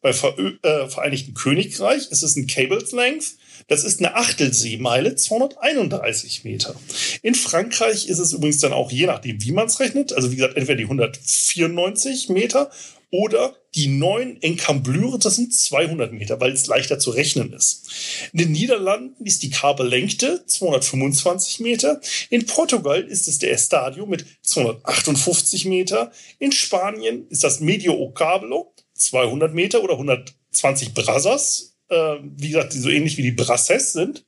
Bei 0.00 0.10
äh, 0.10 0.88
Vereinigten 0.88 1.34
Königreich 1.34 2.10
ist 2.10 2.22
es 2.22 2.36
ein 2.36 2.46
Cables 2.46 2.92
Length. 2.92 3.36
Das 3.68 3.84
ist 3.84 4.00
eine 4.00 4.14
Achtelseemeile, 4.14 5.16
231 5.16 6.44
Meter. 6.44 6.74
In 7.22 7.34
Frankreich 7.34 8.08
ist 8.08 8.18
es 8.18 8.32
übrigens 8.32 8.58
dann 8.58 8.72
auch 8.72 8.90
je 8.90 9.06
nachdem, 9.06 9.42
wie 9.42 9.52
man 9.52 9.66
es 9.66 9.80
rechnet. 9.80 10.12
Also 10.12 10.30
wie 10.30 10.36
gesagt, 10.36 10.56
entweder 10.56 10.76
die 10.76 10.84
194 10.84 12.28
Meter 12.28 12.70
oder 13.10 13.56
die 13.74 13.88
neuen 13.88 14.42
Enkamblüre, 14.42 15.18
das 15.18 15.36
sind 15.36 15.54
200 15.54 16.12
Meter, 16.12 16.40
weil 16.40 16.52
es 16.52 16.66
leichter 16.66 16.98
zu 16.98 17.10
rechnen 17.10 17.52
ist. 17.52 18.30
In 18.32 18.38
den 18.40 18.52
Niederlanden 18.52 19.24
ist 19.24 19.42
die 19.42 19.50
Kabellengte 19.50 20.44
225 20.46 21.60
Meter. 21.60 22.00
In 22.30 22.46
Portugal 22.46 23.02
ist 23.02 23.28
es 23.28 23.38
der 23.38 23.52
Estadio 23.52 24.06
mit 24.06 24.26
258 24.42 25.66
Meter. 25.66 26.10
In 26.38 26.52
Spanien 26.52 27.26
ist 27.28 27.44
das 27.44 27.60
Medio 27.60 27.94
Ocablo 27.94 28.72
200 28.94 29.54
Meter 29.54 29.82
oder 29.82 29.94
120 29.94 30.94
Brazas. 30.94 31.75
Äh, 31.88 32.16
wie 32.36 32.48
gesagt, 32.48 32.74
die 32.74 32.78
so 32.78 32.88
ähnlich 32.88 33.16
wie 33.16 33.22
die 33.22 33.32
Brasses 33.32 33.92
sind. 33.92 34.24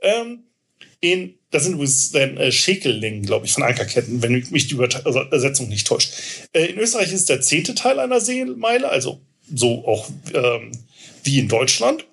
Ähm, 0.00 0.44
in, 1.00 1.38
das 1.50 1.64
sind 1.64 1.74
übrigens 1.74 2.10
dann 2.10 2.36
äh, 2.36 2.50
Schäkellängen, 2.50 3.22
glaube 3.22 3.46
ich, 3.46 3.52
von 3.52 3.62
Ankerketten, 3.62 4.22
wenn 4.22 4.32
mich 4.50 4.66
die 4.66 4.74
Übersetzung 4.74 5.68
nicht 5.68 5.86
täuscht. 5.86 6.12
Äh, 6.52 6.66
in 6.66 6.78
Österreich 6.78 7.12
ist 7.12 7.28
der 7.28 7.40
zehnte 7.40 7.74
Teil 7.74 7.98
einer 8.00 8.20
Seemeile, 8.20 8.88
also 8.88 9.20
so 9.54 9.86
auch 9.86 10.08
ähm, 10.34 10.72
wie 11.22 11.38
in 11.38 11.48
Deutschland. 11.48 12.04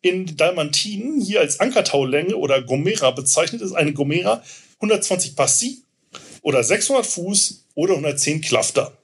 In 0.00 0.36
Dalmatinen, 0.36 1.20
hier 1.20 1.40
als 1.40 1.60
Ankertaulänge 1.60 2.36
oder 2.36 2.62
Gomera 2.62 3.10
bezeichnet, 3.10 3.62
ist 3.62 3.72
eine 3.72 3.92
Gomera 3.92 4.42
120 4.76 5.36
Passi 5.36 5.82
oder 6.42 6.62
600 6.62 7.06
Fuß 7.06 7.66
oder 7.74 7.94
110 7.94 8.40
Klafter. 8.40 8.96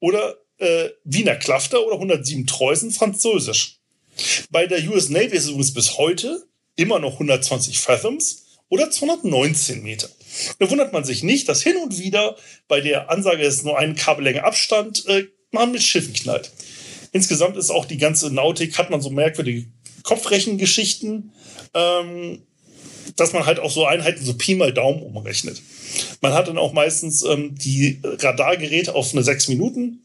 Oder 0.00 0.36
äh, 0.58 0.90
Wiener 1.04 1.36
Klafter 1.36 1.84
oder 1.86 1.94
107 1.94 2.46
Treusen 2.46 2.90
französisch. 2.90 3.81
Bei 4.50 4.66
der 4.66 4.82
US 4.90 5.08
Navy 5.08 5.36
ist 5.36 5.44
es 5.44 5.50
übrigens 5.50 5.74
bis 5.74 5.98
heute 5.98 6.46
immer 6.76 6.98
noch 6.98 7.14
120 7.14 7.78
Fathoms 7.78 8.58
oder 8.68 8.90
219 8.90 9.82
Meter. 9.82 10.08
Da 10.58 10.70
wundert 10.70 10.92
man 10.92 11.04
sich 11.04 11.22
nicht, 11.22 11.48
dass 11.48 11.62
hin 11.62 11.76
und 11.76 11.98
wieder 11.98 12.36
bei 12.68 12.80
der 12.80 13.10
Ansage, 13.10 13.42
es 13.42 13.56
ist 13.56 13.64
nur 13.64 13.78
eine 13.78 13.94
Kabellänge 13.94 14.44
Abstand, 14.44 15.06
äh, 15.06 15.26
man 15.50 15.72
mit 15.72 15.82
Schiffen 15.82 16.14
knallt. 16.14 16.50
Insgesamt 17.12 17.58
ist 17.58 17.70
auch 17.70 17.84
die 17.84 17.98
ganze 17.98 18.32
Nautik, 18.32 18.78
hat 18.78 18.90
man 18.90 19.02
so 19.02 19.10
merkwürdige 19.10 19.66
Kopfrechengeschichten, 20.02 21.32
ähm, 21.74 22.42
dass 23.16 23.34
man 23.34 23.44
halt 23.44 23.60
auch 23.60 23.70
so 23.70 23.84
Einheiten 23.84 24.24
so 24.24 24.34
Pi 24.34 24.54
mal 24.54 24.72
Daumen 24.72 25.02
umrechnet. 25.02 25.60
Man 26.22 26.32
hat 26.32 26.48
dann 26.48 26.56
auch 26.56 26.72
meistens 26.72 27.22
ähm, 27.22 27.54
die 27.54 28.00
Radargeräte 28.02 28.94
auf 28.94 29.12
eine 29.12 29.22
6 29.22 29.48
Minuten 29.48 30.02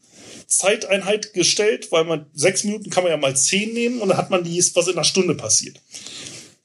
Zeiteinheit 0.48 1.34
gestellt, 1.34 1.92
weil 1.92 2.04
man 2.04 2.26
sechs 2.32 2.64
Minuten 2.64 2.90
kann 2.90 3.04
man 3.04 3.12
ja 3.12 3.18
mal 3.18 3.36
zehn 3.36 3.72
nehmen 3.74 4.00
und 4.00 4.08
dann 4.08 4.16
hat 4.16 4.30
man 4.30 4.44
dies, 4.44 4.74
was 4.74 4.88
in 4.88 4.94
einer 4.94 5.04
Stunde 5.04 5.34
passiert. 5.34 5.80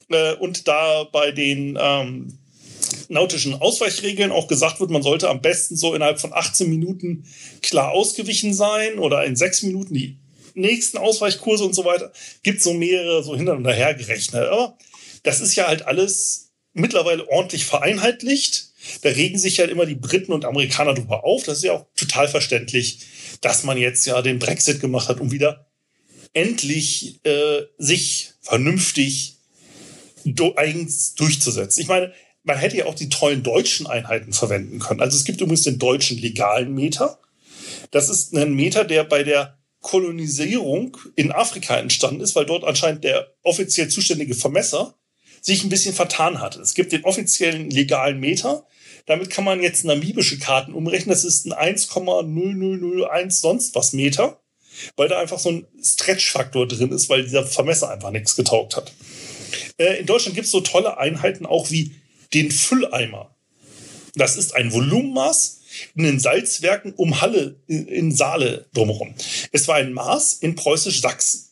Äh, 0.08 0.34
und 0.34 0.66
da 0.66 1.04
bei 1.04 1.30
den 1.32 1.78
ähm, 1.80 2.38
nautischen 3.08 3.54
Ausweichregeln 3.54 4.32
auch 4.32 4.48
gesagt 4.48 4.80
wird, 4.80 4.90
man 4.90 5.02
sollte 5.02 5.28
am 5.28 5.42
besten 5.42 5.76
so 5.76 5.94
innerhalb 5.94 6.18
von 6.18 6.32
18 6.32 6.68
Minuten 6.68 7.24
klar 7.62 7.90
ausgewichen 7.90 8.54
sein 8.54 8.98
oder 8.98 9.24
in 9.24 9.36
sechs 9.36 9.62
Minuten 9.62 9.94
die 9.94 10.16
nächsten 10.54 10.98
Ausweichkurse 10.98 11.64
und 11.64 11.74
so 11.74 11.84
weiter. 11.84 12.12
Gibt 12.42 12.62
so 12.62 12.72
mehrere 12.72 13.22
so 13.22 13.36
hinter 13.36 13.54
und 13.54 13.66
her 13.66 13.94
gerechnet. 13.94 14.48
Aber 14.48 14.78
das 15.22 15.40
ist 15.40 15.54
ja 15.56 15.66
halt 15.66 15.86
alles 15.86 16.52
mittlerweile 16.72 17.28
ordentlich 17.28 17.66
vereinheitlicht. 17.66 18.70
Da 19.02 19.10
regen 19.10 19.38
sich 19.38 19.56
ja 19.56 19.62
halt 19.62 19.72
immer 19.72 19.86
die 19.86 19.94
Briten 19.94 20.32
und 20.32 20.44
Amerikaner 20.44 20.94
drüber 20.94 21.24
auf. 21.24 21.44
Das 21.44 21.58
ist 21.58 21.64
ja 21.64 21.72
auch 21.72 21.86
total 21.96 22.28
verständlich, 22.28 22.98
dass 23.44 23.62
man 23.62 23.76
jetzt 23.76 24.06
ja 24.06 24.22
den 24.22 24.38
Brexit 24.38 24.80
gemacht 24.80 25.08
hat, 25.08 25.20
um 25.20 25.30
wieder 25.30 25.66
endlich 26.32 27.20
äh, 27.24 27.62
sich 27.78 28.32
vernünftig 28.40 29.36
do, 30.24 30.54
eigens 30.56 31.14
durchzusetzen. 31.14 31.82
Ich 31.82 31.88
meine, 31.88 32.12
man 32.42 32.56
hätte 32.56 32.78
ja 32.78 32.86
auch 32.86 32.94
die 32.94 33.10
tollen 33.10 33.42
deutschen 33.42 33.86
Einheiten 33.86 34.32
verwenden 34.32 34.78
können. 34.78 35.00
Also 35.00 35.16
es 35.16 35.24
gibt 35.24 35.40
übrigens 35.40 35.62
den 35.62 35.78
deutschen 35.78 36.18
legalen 36.18 36.74
Meter. 36.74 37.18
Das 37.90 38.08
ist 38.08 38.34
ein 38.34 38.54
Meter, 38.54 38.84
der 38.84 39.04
bei 39.04 39.22
der 39.22 39.58
Kolonisierung 39.80 40.96
in 41.14 41.30
Afrika 41.30 41.76
entstanden 41.76 42.22
ist, 42.22 42.34
weil 42.34 42.46
dort 42.46 42.64
anscheinend 42.64 43.04
der 43.04 43.34
offiziell 43.42 43.88
zuständige 43.88 44.34
Vermesser 44.34 44.94
sich 45.42 45.62
ein 45.62 45.68
bisschen 45.68 45.94
vertan 45.94 46.40
hat. 46.40 46.56
Es 46.56 46.72
gibt 46.72 46.92
den 46.92 47.04
offiziellen 47.04 47.68
legalen 47.68 48.18
Meter. 48.18 48.66
Damit 49.06 49.30
kann 49.30 49.44
man 49.44 49.62
jetzt 49.62 49.84
namibische 49.84 50.38
Karten 50.38 50.72
umrechnen. 50.72 51.10
Das 51.10 51.24
ist 51.24 51.46
ein 51.46 51.76
1,0001 51.76 53.30
sonst 53.30 53.74
was 53.74 53.92
Meter, 53.92 54.40
weil 54.96 55.08
da 55.08 55.18
einfach 55.20 55.38
so 55.38 55.50
ein 55.50 55.66
Stretch-Faktor 55.82 56.66
drin 56.66 56.92
ist, 56.92 57.08
weil 57.10 57.22
dieser 57.22 57.44
Vermesser 57.44 57.90
einfach 57.90 58.10
nichts 58.10 58.36
getaugt 58.36 58.76
hat. 58.76 58.92
Äh, 59.78 60.00
in 60.00 60.06
Deutschland 60.06 60.34
gibt 60.34 60.46
es 60.46 60.52
so 60.52 60.60
tolle 60.60 60.98
Einheiten 60.98 61.46
auch 61.46 61.70
wie 61.70 61.94
den 62.32 62.50
Fülleimer. 62.50 63.34
Das 64.14 64.36
ist 64.36 64.54
ein 64.54 64.72
Volumenmaß 64.72 65.60
in 65.96 66.04
den 66.04 66.20
Salzwerken 66.20 66.92
um 66.94 67.20
Halle 67.20 67.56
in 67.66 68.12
Saale 68.12 68.66
drumherum. 68.74 69.14
Es 69.50 69.66
war 69.66 69.76
ein 69.76 69.92
Maß 69.92 70.34
in 70.34 70.54
preußisch-Sachsen. 70.54 71.50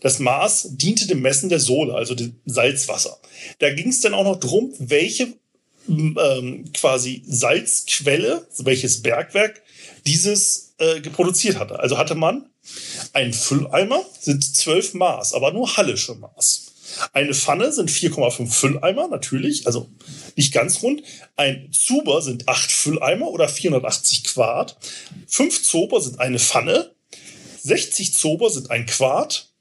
Das 0.00 0.18
Maß 0.18 0.76
diente 0.76 1.06
dem 1.06 1.20
Messen 1.20 1.50
der 1.50 1.60
Sohle, 1.60 1.94
also 1.94 2.14
dem 2.14 2.40
Salzwasser. 2.46 3.20
Da 3.58 3.72
ging 3.72 3.88
es 3.88 4.00
dann 4.00 4.14
auch 4.14 4.24
noch 4.24 4.40
drum, 4.40 4.72
welche 4.78 5.34
ähm, 5.88 6.70
quasi 6.72 7.22
Salzquelle, 7.26 8.46
welches 8.58 9.02
Bergwerk 9.02 9.62
dieses 10.06 10.74
äh, 10.78 11.00
produziert 11.00 11.58
hatte. 11.58 11.80
Also 11.80 11.98
hatte 11.98 12.14
man 12.14 12.46
einen 13.12 13.32
Fülleimer, 13.32 14.04
sind 14.18 14.44
zwölf 14.44 14.94
Maß, 14.94 15.34
aber 15.34 15.52
nur 15.52 15.76
hallische 15.76 16.14
Maß. 16.14 16.66
Eine 17.12 17.34
Pfanne 17.34 17.72
sind 17.72 17.90
4,5 17.90 18.50
Fülleimer, 18.50 19.08
natürlich, 19.08 19.66
also 19.66 19.88
nicht 20.36 20.52
ganz 20.52 20.82
rund. 20.82 21.02
Ein 21.36 21.70
Zuber 21.72 22.20
sind 22.22 22.48
8 22.48 22.70
Fülleimer 22.70 23.28
oder 23.28 23.48
480 23.48 24.24
Quart. 24.24 24.76
5 25.28 25.62
Zober 25.62 26.00
sind 26.00 26.18
eine 26.18 26.38
Pfanne. 26.38 26.92
60 27.62 28.14
Zober 28.14 28.50
sind 28.50 28.70
ein 28.70 28.86
Quart. 28.86 29.52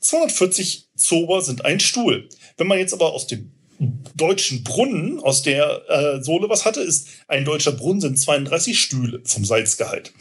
240 0.00 0.88
Zober 0.96 1.42
sind 1.42 1.64
ein 1.64 1.80
Stuhl. 1.80 2.28
Wenn 2.56 2.66
man 2.66 2.78
jetzt 2.78 2.94
aber 2.94 3.12
aus 3.12 3.26
dem 3.26 3.52
deutschen 3.78 4.64
Brunnen 4.64 5.20
aus 5.20 5.42
der 5.42 5.82
äh, 5.88 6.22
Sohle 6.22 6.48
was 6.48 6.64
hatte, 6.64 6.80
ist 6.80 7.08
ein 7.28 7.44
deutscher 7.44 7.72
Brunnen 7.72 8.00
sind 8.00 8.18
32 8.18 8.78
Stühle 8.78 9.20
vom 9.24 9.44
Salzgehalt. 9.44 10.12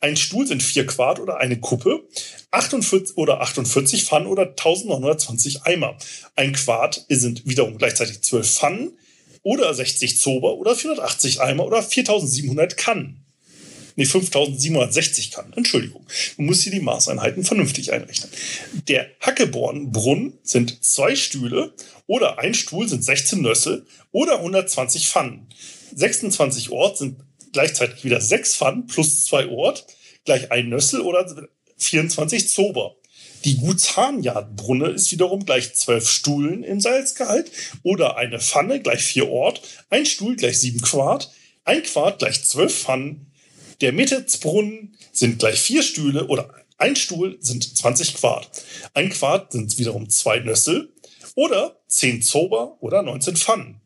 Ein 0.00 0.16
Stuhl 0.16 0.46
sind 0.46 0.62
vier 0.62 0.86
Quart 0.86 1.18
oder 1.18 1.38
eine 1.38 1.58
Kuppe, 1.58 2.04
48 2.50 3.16
oder 3.16 3.40
48 3.40 4.04
Pfannen 4.04 4.26
oder 4.26 4.42
1920 4.42 5.62
Eimer. 5.62 5.96
Ein 6.34 6.52
Quart 6.52 7.06
sind 7.08 7.46
wiederum 7.46 7.78
gleichzeitig 7.78 8.22
12 8.22 8.50
Pfannen 8.50 8.98
oder 9.42 9.72
60 9.72 10.18
Zober 10.18 10.54
oder 10.54 10.74
480 10.74 11.40
Eimer 11.40 11.66
oder 11.66 11.82
4700 11.82 12.76
Kannen 12.76 13.25
nee, 13.96 14.04
5760 14.04 15.30
kann. 15.32 15.52
Entschuldigung. 15.54 16.06
Man 16.36 16.46
muss 16.46 16.62
hier 16.62 16.72
die 16.72 16.80
Maßeinheiten 16.80 17.44
vernünftig 17.44 17.92
einrechnen. 17.92 18.30
Der 18.88 19.08
Hackebornbrunnen 19.20 20.38
sind 20.42 20.84
zwei 20.84 21.16
Stühle 21.16 21.74
oder 22.06 22.38
ein 22.38 22.54
Stuhl 22.54 22.88
sind 22.88 23.04
16 23.04 23.42
Nössel 23.42 23.86
oder 24.12 24.38
120 24.38 25.08
Pfannen. 25.08 25.48
26 25.94 26.70
Ort 26.70 26.98
sind 26.98 27.16
gleichzeitig 27.52 28.04
wieder 28.04 28.20
sechs 28.20 28.54
Pfannen 28.54 28.86
plus 28.86 29.24
zwei 29.24 29.48
Ort 29.48 29.86
gleich 30.24 30.52
ein 30.52 30.68
Nössel 30.68 31.00
oder 31.00 31.48
24 31.78 32.48
Zober. 32.48 32.96
Die 33.44 33.58
Gutshahnjagdbrunne 33.58 34.88
ist 34.88 35.12
wiederum 35.12 35.44
gleich 35.44 35.74
zwölf 35.74 36.08
Stuhlen 36.08 36.64
im 36.64 36.80
Salzgehalt 36.80 37.50
oder 37.82 38.16
eine 38.16 38.40
Pfanne 38.40 38.80
gleich 38.80 39.02
vier 39.02 39.30
Ort, 39.30 39.62
ein 39.88 40.04
Stuhl 40.04 40.36
gleich 40.36 40.58
sieben 40.58 40.80
Quart, 40.80 41.30
ein 41.64 41.82
Quart 41.82 42.18
gleich 42.18 42.44
zwölf 42.44 42.76
Pfannen, 42.76 43.25
der 43.80 43.92
Mittelsbrunnen 43.92 44.96
sind 45.12 45.38
gleich 45.38 45.60
vier 45.60 45.82
Stühle 45.82 46.26
oder 46.26 46.54
ein 46.78 46.96
Stuhl 46.96 47.38
sind 47.40 47.76
20 47.76 48.14
Quart. 48.14 48.50
Ein 48.92 49.10
Quart 49.10 49.52
sind 49.52 49.78
wiederum 49.78 50.10
zwei 50.10 50.40
Nössel 50.40 50.92
oder 51.34 51.80
10 51.88 52.22
Zober 52.22 52.76
oder 52.80 53.02
19 53.02 53.36
Pfannen. 53.36 53.80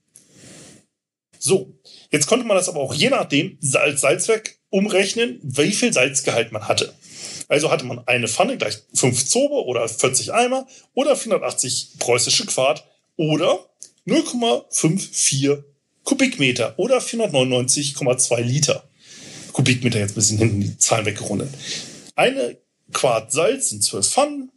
So, 1.38 1.78
jetzt 2.10 2.26
konnte 2.26 2.46
man 2.46 2.56
das 2.56 2.68
aber 2.68 2.80
auch 2.80 2.94
je 2.94 3.10
nachdem 3.10 3.58
als 3.74 4.00
Salzwerk 4.00 4.58
umrechnen, 4.70 5.40
wie 5.42 5.72
viel 5.72 5.92
Salzgehalt 5.92 6.52
man 6.52 6.68
hatte. 6.68 6.94
Also 7.48 7.70
hatte 7.70 7.84
man 7.84 8.06
eine 8.06 8.28
Pfanne 8.28 8.58
gleich 8.58 8.78
5 8.94 9.26
Zober 9.26 9.66
oder 9.66 9.88
40 9.88 10.32
Eimer 10.32 10.66
oder 10.94 11.16
480 11.16 11.94
preußische 11.98 12.46
Quart 12.46 12.84
oder 13.16 13.70
0,54 14.06 15.62
Kubikmeter 16.04 16.74
oder 16.76 16.98
499,2 16.98 18.40
Liter. 18.40 18.89
Kubikmeter 19.52 19.98
jetzt 19.98 20.12
ein 20.12 20.14
bisschen 20.16 20.38
hinten 20.38 20.60
die 20.60 20.78
Zahlen 20.78 21.06
weggerundet. 21.06 21.50
Eine 22.16 22.58
Quart 22.92 23.32
Salz 23.32 23.70
sind 23.70 23.84
zwölf 23.84 24.06
Pfannen 24.06 24.50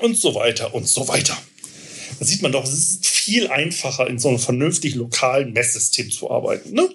und 0.00 0.16
so 0.16 0.34
weiter 0.34 0.74
und 0.74 0.88
so 0.88 1.08
weiter. 1.08 1.36
Da 2.18 2.24
sieht 2.24 2.42
man 2.42 2.52
doch, 2.52 2.64
es 2.64 2.72
ist 2.72 3.06
viel 3.06 3.48
einfacher, 3.48 4.06
in 4.06 4.18
so 4.18 4.28
einem 4.28 4.38
vernünftig 4.38 4.94
lokalen 4.94 5.52
Messsystem 5.52 6.10
zu 6.10 6.30
arbeiten. 6.30 6.72
Ne? 6.74 6.88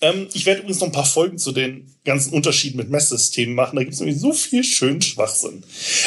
Ähm, 0.00 0.28
ich 0.34 0.46
werde 0.46 0.60
übrigens 0.60 0.80
noch 0.80 0.88
ein 0.88 0.92
paar 0.92 1.06
Folgen 1.06 1.38
zu 1.38 1.52
den 1.52 1.86
ganzen 2.04 2.32
Unterschieden 2.32 2.76
mit 2.76 2.90
Messsystemen 2.90 3.54
machen. 3.54 3.76
Da 3.76 3.82
gibt 3.82 3.94
es 3.94 4.00
nämlich 4.00 4.20
so 4.20 4.32
viel 4.32 4.64
schönen 4.64 5.02
Schwachsinn. 5.02 5.64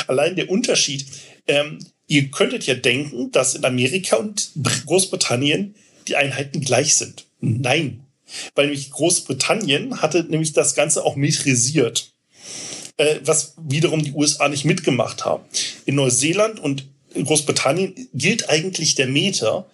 Allein 0.08 0.36
der 0.36 0.50
Unterschied. 0.50 1.06
Ähm, 1.48 1.80
ihr 2.08 2.30
könntet 2.30 2.66
ja 2.66 2.76
denken, 2.76 3.32
dass 3.32 3.56
in 3.56 3.66
Amerika 3.66 4.18
und 4.18 4.52
Großbritannien 4.86 5.76
die 6.08 6.16
Einheiten 6.16 6.62
gleich 6.62 6.96
sind. 6.96 7.26
Nein. 7.40 8.06
Weil 8.56 8.66
nämlich 8.66 8.92
Großbritannien 8.92 10.02
hatte 10.02 10.24
nämlich 10.24 10.54
das 10.54 10.76
Ganze 10.76 11.04
auch 11.04 11.16
metrisiert. 11.16 12.14
Äh, 12.98 13.20
was 13.24 13.54
wiederum 13.58 14.04
die 14.04 14.14
USA 14.14 14.50
nicht 14.50 14.66
mitgemacht 14.66 15.26
haben. 15.26 15.44
In 15.86 15.96
Neuseeland 15.96 16.60
und 16.60 16.86
in 17.14 17.26
Großbritannien 17.26 18.10
gilt 18.14 18.50
eigentlich 18.50 18.96
der 18.96 19.08
Meter 19.08 19.70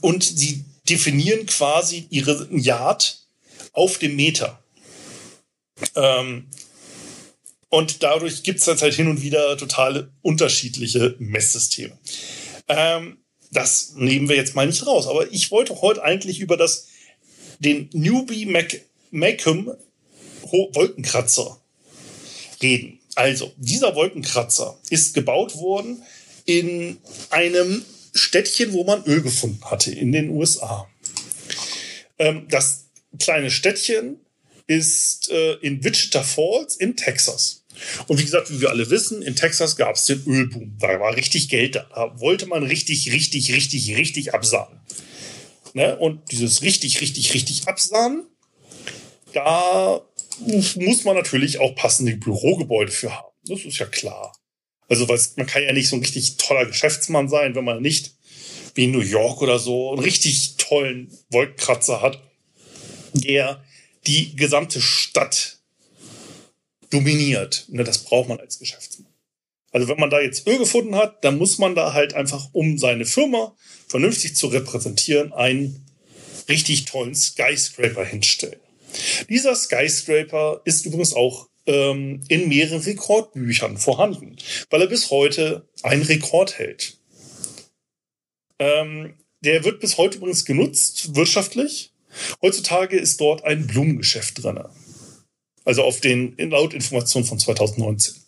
und 0.00 0.22
sie 0.24 0.64
definieren 0.88 1.46
quasi 1.46 2.06
ihre 2.10 2.48
Yard 2.50 3.24
auf 3.72 3.98
dem 3.98 4.16
Meter. 4.16 4.62
Ähm, 5.94 6.46
und 7.68 8.02
dadurch 8.02 8.42
gibt 8.42 8.60
es 8.60 8.82
halt 8.82 8.94
hin 8.94 9.08
und 9.08 9.22
wieder 9.22 9.56
total 9.56 10.10
unterschiedliche 10.22 11.16
Messsysteme. 11.18 11.98
Ähm, 12.68 13.18
das 13.50 13.92
nehmen 13.96 14.28
wir 14.28 14.36
jetzt 14.36 14.54
mal 14.54 14.66
nicht 14.66 14.86
raus. 14.86 15.06
Aber 15.06 15.32
ich 15.32 15.50
wollte 15.50 15.80
heute 15.80 16.02
eigentlich 16.02 16.40
über 16.40 16.56
das, 16.56 16.88
den 17.64 17.88
Newbie 17.92 18.46
Mac, 18.46 18.80
Macum 19.10 19.72
Wolkenkratzer 20.42 21.60
reden. 22.62 23.00
Also, 23.14 23.52
dieser 23.56 23.94
Wolkenkratzer 23.94 24.78
ist 24.90 25.14
gebaut 25.14 25.56
worden 25.56 26.02
in 26.44 26.98
einem 27.30 27.84
Städtchen, 28.14 28.72
wo 28.72 28.84
man 28.84 29.04
Öl 29.04 29.22
gefunden 29.22 29.64
hatte, 29.64 29.92
in 29.92 30.12
den 30.12 30.30
USA. 30.30 30.88
Ähm, 32.18 32.46
das 32.48 32.86
kleine 33.18 33.50
Städtchen 33.50 34.20
ist 34.66 35.30
äh, 35.30 35.54
in 35.54 35.82
Wichita 35.84 36.22
Falls 36.22 36.76
in 36.76 36.96
Texas. 36.96 37.64
Und 38.06 38.18
wie 38.18 38.24
gesagt, 38.24 38.50
wie 38.50 38.60
wir 38.60 38.70
alle 38.70 38.88
wissen, 38.90 39.22
in 39.22 39.34
Texas 39.34 39.76
gab 39.76 39.96
es 39.96 40.06
den 40.06 40.22
Ölboom. 40.26 40.76
Da 40.78 41.00
war 41.00 41.16
richtig 41.16 41.48
Geld 41.48 41.74
da. 41.74 41.86
Da 41.94 42.20
wollte 42.20 42.46
man 42.46 42.62
richtig, 42.62 43.12
richtig, 43.12 43.52
richtig, 43.52 43.96
richtig 43.96 44.32
absahnen. 44.32 44.80
Ne? 45.74 45.96
Und 45.98 46.32
dieses 46.32 46.62
richtig, 46.62 47.00
richtig, 47.00 47.34
richtig 47.34 47.68
absahnen, 47.68 48.26
da 49.32 50.00
muss 50.76 51.04
man 51.04 51.16
natürlich 51.16 51.58
auch 51.58 51.74
passende 51.74 52.16
Bürogebäude 52.16 52.92
für 52.92 53.14
haben. 53.14 53.28
Das 53.44 53.64
ist 53.64 53.78
ja 53.78 53.86
klar. 53.86 54.32
Also 54.88 55.06
man 55.36 55.46
kann 55.46 55.62
ja 55.62 55.72
nicht 55.72 55.88
so 55.88 55.96
ein 55.96 56.02
richtig 56.02 56.36
toller 56.36 56.66
Geschäftsmann 56.66 57.28
sein, 57.28 57.54
wenn 57.54 57.64
man 57.64 57.82
nicht 57.82 58.14
wie 58.74 58.84
in 58.84 58.92
New 58.92 59.00
York 59.00 59.42
oder 59.42 59.58
so 59.58 59.92
einen 59.92 60.00
richtig 60.00 60.56
tollen 60.56 61.16
Wolkenkratzer 61.30 62.00
hat, 62.00 62.22
der 63.12 63.64
die 64.06 64.36
gesamte 64.36 64.80
Stadt 64.80 65.58
dominiert. 66.90 67.66
Ne, 67.68 67.84
das 67.84 67.98
braucht 67.98 68.28
man 68.28 68.38
als 68.38 68.58
Geschäftsmann. 68.58 69.13
Also 69.74 69.88
wenn 69.88 69.98
man 69.98 70.08
da 70.08 70.20
jetzt 70.20 70.46
Öl 70.46 70.58
gefunden 70.58 70.94
hat, 70.94 71.24
dann 71.24 71.36
muss 71.36 71.58
man 71.58 71.74
da 71.74 71.94
halt 71.94 72.14
einfach, 72.14 72.48
um 72.52 72.78
seine 72.78 73.04
Firma 73.04 73.56
vernünftig 73.88 74.36
zu 74.36 74.46
repräsentieren, 74.46 75.32
einen 75.32 75.84
richtig 76.48 76.84
tollen 76.84 77.16
Skyscraper 77.16 78.04
hinstellen. 78.04 78.60
Dieser 79.28 79.56
Skyscraper 79.56 80.60
ist 80.64 80.86
übrigens 80.86 81.12
auch 81.12 81.48
ähm, 81.66 82.20
in 82.28 82.48
mehreren 82.48 82.82
Rekordbüchern 82.82 83.76
vorhanden, 83.76 84.36
weil 84.70 84.82
er 84.82 84.86
bis 84.86 85.10
heute 85.10 85.68
einen 85.82 86.02
Rekord 86.02 86.56
hält. 86.56 86.98
Ähm, 88.60 89.14
der 89.40 89.64
wird 89.64 89.80
bis 89.80 89.98
heute 89.98 90.18
übrigens 90.18 90.44
genutzt, 90.44 91.16
wirtschaftlich. 91.16 91.92
Heutzutage 92.40 92.96
ist 92.96 93.20
dort 93.20 93.42
ein 93.42 93.66
Blumengeschäft 93.66 94.40
drin. 94.40 94.60
Also 95.64 95.82
auf 95.82 96.00
den, 96.00 96.36
laut 96.38 96.74
Informationen 96.74 97.26
von 97.26 97.40
2019. 97.40 98.23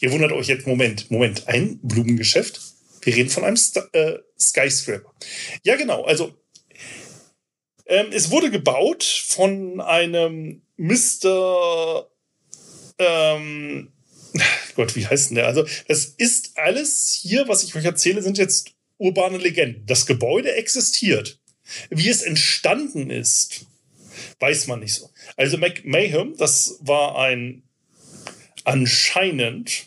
Ihr 0.00 0.10
wundert 0.12 0.32
euch 0.32 0.48
jetzt, 0.48 0.66
Moment, 0.66 1.10
Moment, 1.10 1.48
ein 1.48 1.78
Blumengeschäft? 1.82 2.60
Wir 3.02 3.16
reden 3.16 3.30
von 3.30 3.44
einem 3.44 3.56
St 3.56 3.80
äh, 3.92 4.18
Skyscraper. 4.38 5.12
Ja, 5.62 5.76
genau. 5.76 6.04
Also, 6.04 6.34
ähm, 7.86 8.06
es 8.12 8.30
wurde 8.30 8.50
gebaut 8.50 9.04
von 9.04 9.80
einem 9.80 10.62
Mr 10.76 12.10
ähm, 12.98 13.92
Gott, 14.76 14.94
wie 14.96 15.06
heißt 15.06 15.30
denn 15.30 15.36
der? 15.36 15.46
Also, 15.46 15.66
das 15.88 16.04
ist 16.04 16.56
alles 16.56 17.18
hier, 17.20 17.48
was 17.48 17.64
ich 17.64 17.74
euch 17.74 17.84
erzähle, 17.84 18.22
sind 18.22 18.38
jetzt 18.38 18.72
urbane 18.98 19.38
Legenden. 19.38 19.86
Das 19.86 20.06
Gebäude 20.06 20.54
existiert. 20.54 21.40
Wie 21.88 22.08
es 22.08 22.22
entstanden 22.22 23.10
ist, 23.10 23.66
weiß 24.40 24.66
man 24.66 24.80
nicht 24.80 24.94
so. 24.94 25.10
Also 25.36 25.56
Mayhem, 25.58 26.36
das 26.36 26.78
war 26.80 27.16
ein 27.18 27.62
anscheinend 28.70 29.86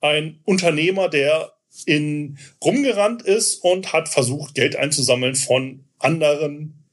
ein 0.00 0.40
Unternehmer, 0.44 1.08
der 1.08 1.52
in 1.86 2.38
rumgerannt 2.62 3.22
ist 3.22 3.56
und 3.64 3.92
hat 3.92 4.08
versucht, 4.08 4.54
Geld 4.54 4.76
einzusammeln 4.76 5.34
von 5.34 5.84
anderen 5.98 6.84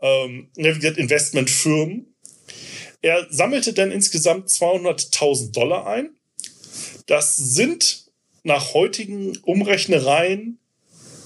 ähm, 0.00 0.48
Investmentfirmen 0.56 2.14
er 3.00 3.26
sammelte 3.30 3.72
dann 3.72 3.92
insgesamt 3.92 4.48
200.000 4.48 5.52
Dollar 5.52 5.86
ein. 5.86 6.10
Das 7.06 7.36
sind 7.36 8.06
nach 8.42 8.74
heutigen 8.74 9.36
Umrechnereien 9.38 10.58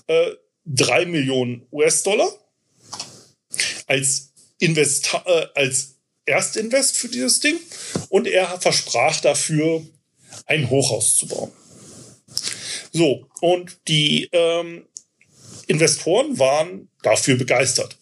äh, 0.06 0.32
3 0.66 1.06
Millionen 1.06 1.66
US-Dollar 1.72 2.30
als, 3.86 4.32
Invest 4.58 5.14
äh, 5.24 5.46
als 5.54 5.91
Erstinvest 6.26 6.96
für 6.96 7.08
dieses 7.08 7.40
Ding. 7.40 7.56
Und 8.08 8.26
er 8.26 8.60
versprach 8.60 9.20
dafür, 9.20 9.82
ein 10.46 10.70
Hochhaus 10.70 11.16
zu 11.16 11.26
bauen. 11.26 11.52
So, 12.92 13.26
und 13.40 13.78
die 13.88 14.28
ähm, 14.32 14.86
Investoren 15.66 16.38
waren 16.38 16.88
dafür 17.02 17.36
begeistert. 17.36 17.96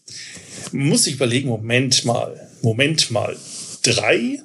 Man 0.72 0.88
muss 0.88 1.04
sich 1.04 1.14
überlegen, 1.14 1.48
Moment 1.48 2.04
mal, 2.04 2.50
Moment 2.62 3.10
mal 3.10 3.36
drei, 3.82 4.42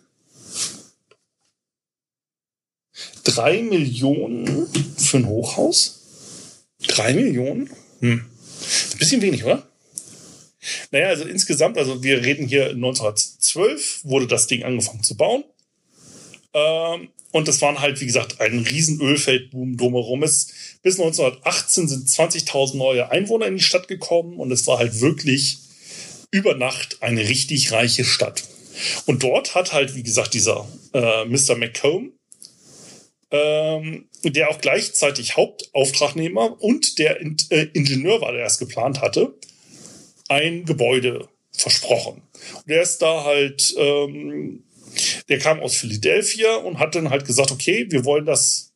drei 3.23 3.61
Millionen 3.61 4.67
für 4.97 5.17
ein 5.17 5.27
Hochhaus? 5.27 6.01
Drei 6.87 7.13
Millionen? 7.13 7.69
Hm. 7.99 8.25
Ein 8.91 8.97
bisschen 8.97 9.21
wenig, 9.21 9.43
oder? 9.43 9.67
Naja, 10.91 11.07
also 11.07 11.25
insgesamt, 11.25 11.77
also 11.77 12.03
wir 12.03 12.23
reden 12.23 12.47
hier 12.47 12.69
1912, 12.69 14.01
wurde 14.03 14.27
das 14.27 14.47
Ding 14.47 14.63
angefangen 14.63 15.03
zu 15.03 15.15
bauen. 15.15 15.43
Ähm, 16.53 17.09
und 17.31 17.47
das 17.49 17.61
waren 17.61 17.81
halt, 17.81 17.99
wie 17.99 18.05
gesagt, 18.05 18.39
ein 18.39 18.59
riesen 18.59 19.01
Ölfeldboom 19.01 19.75
drumherum. 19.75 20.23
Ist. 20.23 20.53
Bis 20.81 20.99
1918 20.99 21.87
sind 21.87 22.07
20.000 22.07 22.77
neue 22.77 23.11
Einwohner 23.11 23.47
in 23.47 23.57
die 23.57 23.63
Stadt 23.63 23.87
gekommen 23.87 24.39
und 24.39 24.51
es 24.51 24.65
war 24.67 24.77
halt 24.77 25.01
wirklich 25.01 25.57
über 26.31 26.55
Nacht 26.55 27.01
eine 27.01 27.27
richtig 27.27 27.71
reiche 27.71 28.05
Stadt. 28.05 28.43
Und 29.05 29.23
dort 29.23 29.55
hat 29.55 29.73
halt, 29.73 29.95
wie 29.95 30.03
gesagt, 30.03 30.33
dieser 30.33 30.67
äh, 30.93 31.25
Mr. 31.25 31.55
McComb, 31.55 32.13
ähm, 33.31 34.07
der 34.23 34.49
auch 34.49 34.61
gleichzeitig 34.61 35.35
Hauptauftragnehmer 35.35 36.61
und 36.61 36.99
der 36.99 37.19
In 37.19 37.37
äh, 37.49 37.67
Ingenieur 37.73 38.21
war, 38.21 38.31
der 38.31 38.45
es 38.45 38.57
geplant 38.57 39.01
hatte, 39.01 39.33
ein 40.27 40.65
Gebäude 40.65 41.27
versprochen. 41.51 42.21
Und 42.55 42.69
der 42.69 42.81
ist 42.81 43.01
da 43.01 43.23
halt, 43.23 43.73
ähm, 43.77 44.63
der 45.29 45.39
kam 45.39 45.59
aus 45.59 45.75
Philadelphia 45.75 46.55
und 46.55 46.79
hat 46.79 46.95
dann 46.95 47.09
halt 47.09 47.25
gesagt, 47.25 47.51
okay, 47.51 47.85
wir 47.89 48.05
wollen 48.05 48.25
das 48.25 48.73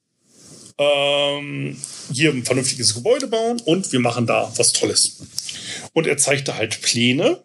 ähm, 0.77 1.77
hier 2.11 2.31
ein 2.31 2.45
vernünftiges 2.45 2.95
Gebäude 2.95 3.27
bauen 3.27 3.61
und 3.65 3.91
wir 3.91 3.99
machen 3.99 4.25
da 4.25 4.51
was 4.55 4.71
Tolles. 4.71 5.17
Und 5.93 6.07
er 6.07 6.17
zeigte 6.17 6.55
halt 6.55 6.81
Pläne, 6.81 7.43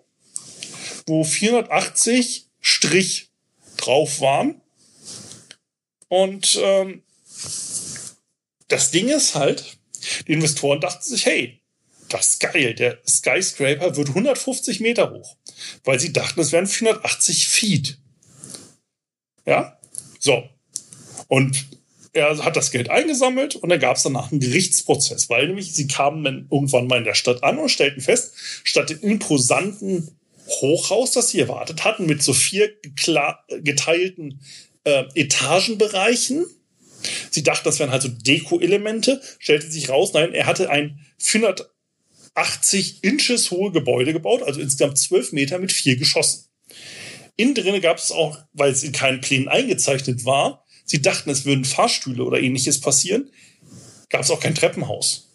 wo 1.06 1.24
480 1.24 2.46
Strich 2.60 3.30
drauf 3.76 4.20
waren. 4.20 4.60
Und 6.08 6.58
ähm, 6.62 7.02
das 8.68 8.90
Ding 8.90 9.08
ist 9.08 9.34
halt, 9.34 9.78
die 10.26 10.32
Investoren 10.32 10.80
dachten 10.80 11.02
sich, 11.02 11.26
hey, 11.26 11.60
das 12.08 12.28
ist 12.28 12.40
geil, 12.40 12.74
der 12.74 12.98
Skyscraper 13.08 13.96
wird 13.96 14.08
150 14.08 14.80
Meter 14.80 15.10
hoch, 15.10 15.36
weil 15.84 15.98
sie 15.98 16.12
dachten, 16.12 16.40
es 16.40 16.52
wären 16.52 16.66
480 16.66 17.46
Feet. 17.46 17.98
Ja, 19.46 19.78
so. 20.18 20.44
Und 21.28 21.66
er 22.12 22.44
hat 22.44 22.56
das 22.56 22.70
Geld 22.70 22.90
eingesammelt 22.90 23.56
und 23.56 23.68
dann 23.68 23.80
gab 23.80 23.96
es 23.96 24.04
danach 24.04 24.30
einen 24.30 24.40
Gerichtsprozess, 24.40 25.28
weil 25.28 25.48
nämlich 25.48 25.74
sie 25.74 25.88
kamen 25.88 26.22
dann 26.22 26.48
irgendwann 26.50 26.86
mal 26.86 26.98
in 26.98 27.04
der 27.04 27.14
Stadt 27.14 27.42
an 27.42 27.58
und 27.58 27.68
stellten 27.68 28.00
fest, 28.00 28.34
statt 28.62 28.90
den 28.90 29.00
imposanten 29.00 30.16
Hochhaus, 30.46 31.12
das 31.12 31.30
sie 31.30 31.40
erwartet 31.40 31.84
hatten, 31.84 32.06
mit 32.06 32.22
so 32.22 32.32
vier 32.32 32.70
geteilten 33.62 34.40
äh, 34.84 35.04
Etagenbereichen. 35.14 36.46
Sie 37.30 37.42
dachten, 37.42 37.64
das 37.64 37.80
wären 37.80 37.90
halt 37.90 38.02
so 38.02 38.08
Deko-Elemente. 38.08 39.20
Stellte 39.38 39.70
sich 39.70 39.88
raus, 39.88 40.12
nein, 40.12 40.32
er 40.32 40.46
hatte 40.46 40.70
ein 40.70 41.00
400 41.18 41.73
80 42.34 43.04
Inches 43.04 43.50
hohe 43.50 43.70
Gebäude 43.70 44.12
gebaut, 44.12 44.42
also 44.42 44.60
insgesamt 44.60 44.98
12 44.98 45.32
Meter 45.32 45.58
mit 45.58 45.72
vier 45.72 45.96
Geschossen. 45.96 46.46
Innen 47.36 47.54
drinne 47.54 47.80
gab 47.80 47.98
es 47.98 48.10
auch, 48.10 48.38
weil 48.52 48.70
es 48.70 48.82
in 48.82 48.92
keinen 48.92 49.20
Plänen 49.20 49.48
eingezeichnet 49.48 50.24
war, 50.24 50.64
sie 50.84 51.02
dachten, 51.02 51.30
es 51.30 51.44
würden 51.44 51.64
Fahrstühle 51.64 52.22
oder 52.24 52.40
ähnliches 52.40 52.80
passieren, 52.80 53.30
gab 54.08 54.22
es 54.22 54.30
auch 54.30 54.40
kein 54.40 54.54
Treppenhaus. 54.54 55.30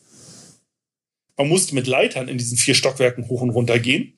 Man 1.40 1.48
musste 1.48 1.74
mit 1.74 1.88
Leitern 1.88 2.28
in 2.28 2.38
diesen 2.38 2.58
vier 2.58 2.76
Stockwerken 2.76 3.30
hoch 3.30 3.42
und 3.42 3.52
runter 3.52 3.80
gehen. 3.80 4.14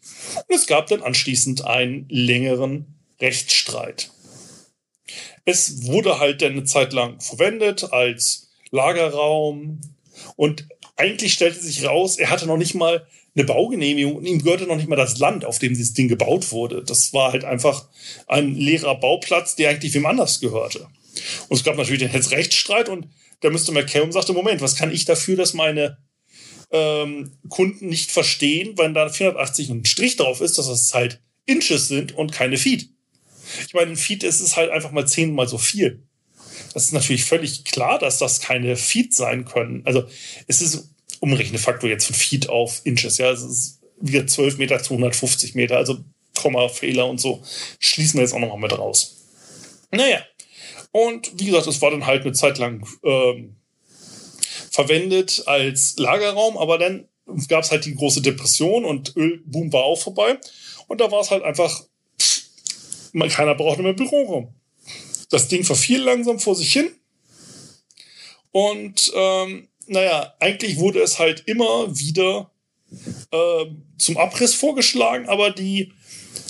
Und 0.48 0.56
es 0.56 0.66
gab 0.66 0.88
dann 0.88 1.04
anschließend 1.04 1.64
einen 1.66 2.08
längeren 2.10 2.96
Rechtsstreit. 3.20 4.10
Es 5.46 5.86
wurde 5.86 6.20
halt 6.20 6.42
dann 6.42 6.54
eine 6.54 6.64
Zeit 6.64 6.94
lang 6.94 7.22
verwendet 7.22 7.94
als 7.94 8.50
Lagerraum. 8.72 9.82
Und 10.36 10.68
eigentlich 11.02 11.34
stellte 11.34 11.60
sich 11.60 11.84
raus, 11.86 12.18
er 12.18 12.30
hatte 12.30 12.46
noch 12.46 12.58
nicht 12.58 12.76
mal 12.76 13.06
eine 13.34 13.46
Baugenehmigung 13.46 14.16
und 14.16 14.26
ihm 14.26 14.44
gehörte 14.44 14.66
noch 14.66 14.76
nicht 14.76 14.88
mal 14.88 14.96
das 14.96 15.18
Land, 15.18 15.46
auf 15.46 15.58
dem 15.58 15.74
dieses 15.74 15.94
Ding 15.94 16.08
gebaut 16.08 16.52
wurde. 16.52 16.84
Das 16.84 17.14
war 17.14 17.32
halt 17.32 17.44
einfach 17.44 17.88
ein 18.28 18.56
leerer 18.56 18.96
Bauplatz, 18.96 19.56
der 19.56 19.70
eigentlich 19.70 19.94
wem 19.94 20.06
anders 20.06 20.40
gehörte. 20.40 20.88
Und 21.48 21.58
es 21.58 21.64
gab 21.64 21.78
natürlich 21.78 22.02
den 22.02 22.22
Rechtsstreit 22.22 22.90
und 22.90 23.08
da 23.40 23.50
müsste 23.50 23.72
McCallum 23.72 24.12
sagte, 24.12 24.34
Moment, 24.34 24.62
was 24.62 24.76
kann 24.76 24.92
ich 24.92 25.06
dafür, 25.06 25.38
dass 25.38 25.54
meine 25.54 25.98
ähm, 26.72 27.32
Kunden 27.50 27.88
nicht 27.88 28.12
verstehen, 28.12 28.78
wenn 28.78 28.94
da 28.94 29.10
480 29.10 29.72
und 29.72 29.82
ein 29.82 29.86
Strich 29.86 30.18
drauf 30.18 30.42
ist, 30.42 30.58
dass 30.58 30.68
das 30.68 30.94
halt 30.94 31.22
Inches 31.46 31.88
sind 31.88 32.16
und 32.16 32.32
keine 32.32 32.58
Feet. 32.58 32.90
Ich 33.66 33.74
meine, 33.74 33.92
ein 33.92 33.98
Feet 33.98 34.24
ist 34.24 34.42
es 34.42 34.56
halt 34.56 34.72
einfach 34.72 34.92
mal 34.92 35.08
zehnmal 35.08 35.48
so 35.48 35.58
viel. 35.58 36.04
Das 36.74 36.86
ist 36.86 36.94
natürlich 36.94 37.26
völlig 37.26 37.66
klar, 37.66 38.00
dass 38.00 38.18
das 38.18 38.40
keine 38.40 38.76
Feet 38.76 39.14
sein 39.14 39.46
können. 39.46 39.82
Also 39.86 40.04
es 40.48 40.62
ist 40.62 40.90
Umrechnefaktor 41.20 41.90
jetzt 41.90 42.06
von 42.06 42.16
Feet 42.16 42.50
auf 42.50 42.82
Inches. 42.84 43.18
Ja, 43.18 43.32
es 43.32 43.42
ist 43.42 43.80
wieder 44.00 44.26
12 44.26 44.58
Meter 44.58 44.82
zu 44.82 44.94
150 44.94 45.56
Meter. 45.56 45.78
Also 45.78 45.98
Komma-Fehler 46.36 47.08
und 47.08 47.20
so 47.20 47.44
schließen 47.80 48.16
wir 48.16 48.22
jetzt 48.24 48.34
auch 48.34 48.40
nochmal 48.40 48.60
mit 48.60 48.78
raus. 48.78 49.18
Naja. 49.92 50.22
Und 50.92 51.40
wie 51.40 51.46
gesagt, 51.46 51.68
es 51.68 51.82
war 51.82 51.92
dann 51.92 52.06
halt 52.06 52.24
eine 52.24 52.34
Zeit 52.34 52.58
lang 52.58 52.86
ähm, 53.04 53.56
verwendet 54.72 55.44
als 55.46 55.98
Lagerraum, 55.98 56.58
aber 56.58 56.78
dann 56.78 57.08
gab 57.48 57.64
es 57.64 57.72
halt 57.72 57.86
die 57.86 57.96
große 57.96 58.22
Depression 58.22 58.84
und 58.84 59.16
Ölboom 59.16 59.72
war 59.72 59.84
auch 59.84 60.02
vorbei. 60.02 60.38
Und 60.88 61.00
da 61.00 61.12
war 61.12 61.22
es 61.22 61.32
halt 61.32 61.44
einfach, 61.44 61.86
pff, 62.20 62.44
keiner 63.30 63.56
brauchte 63.56 63.84
mehr 63.84 63.94
Büroraum. 63.94 64.54
Das 65.32 65.48
Ding 65.48 65.64
verfiel 65.64 66.02
langsam 66.02 66.40
vor 66.40 66.56
sich 66.56 66.72
hin. 66.72 66.92
Und 68.52 69.12
ähm, 69.16 69.70
naja, 69.88 70.34
eigentlich 70.40 70.78
wurde 70.78 71.02
es 71.02 71.20
halt 71.20 71.44
immer 71.48 71.98
wieder 71.98 72.52
äh, 73.32 73.66
zum 73.98 74.18
Abriss 74.18 74.54
vorgeschlagen, 74.54 75.28
aber 75.30 75.52
die 75.52 75.94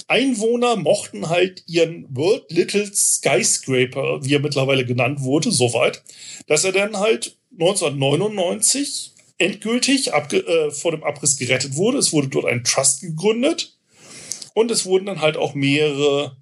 Einwohner 0.08 0.76
mochten 0.76 1.30
halt 1.30 1.64
ihren 1.68 2.06
World 2.16 2.52
Little 2.52 2.92
Skyscraper, 2.94 4.24
wie 4.24 4.34
er 4.34 4.40
mittlerweile 4.40 4.86
genannt 4.86 5.22
wurde, 5.22 5.52
so 5.52 5.74
weit, 5.74 6.04
dass 6.48 6.66
er 6.66 6.74
dann 6.74 6.98
halt 6.98 7.38
1999 7.54 9.14
endgültig 9.38 10.12
äh, 10.14 10.72
vor 10.72 10.92
dem 10.92 11.04
Abriss 11.04 11.38
gerettet 11.38 11.76
wurde. 11.76 11.98
Es 11.98 12.12
wurde 12.12 12.28
dort 12.28 12.46
ein 12.46 12.64
Trust 12.64 13.02
gegründet 13.02 13.78
und 14.54 14.70
es 14.70 14.86
wurden 14.86 15.06
dann 15.06 15.22
halt 15.22 15.38
auch 15.38 15.54
mehrere 15.54 16.38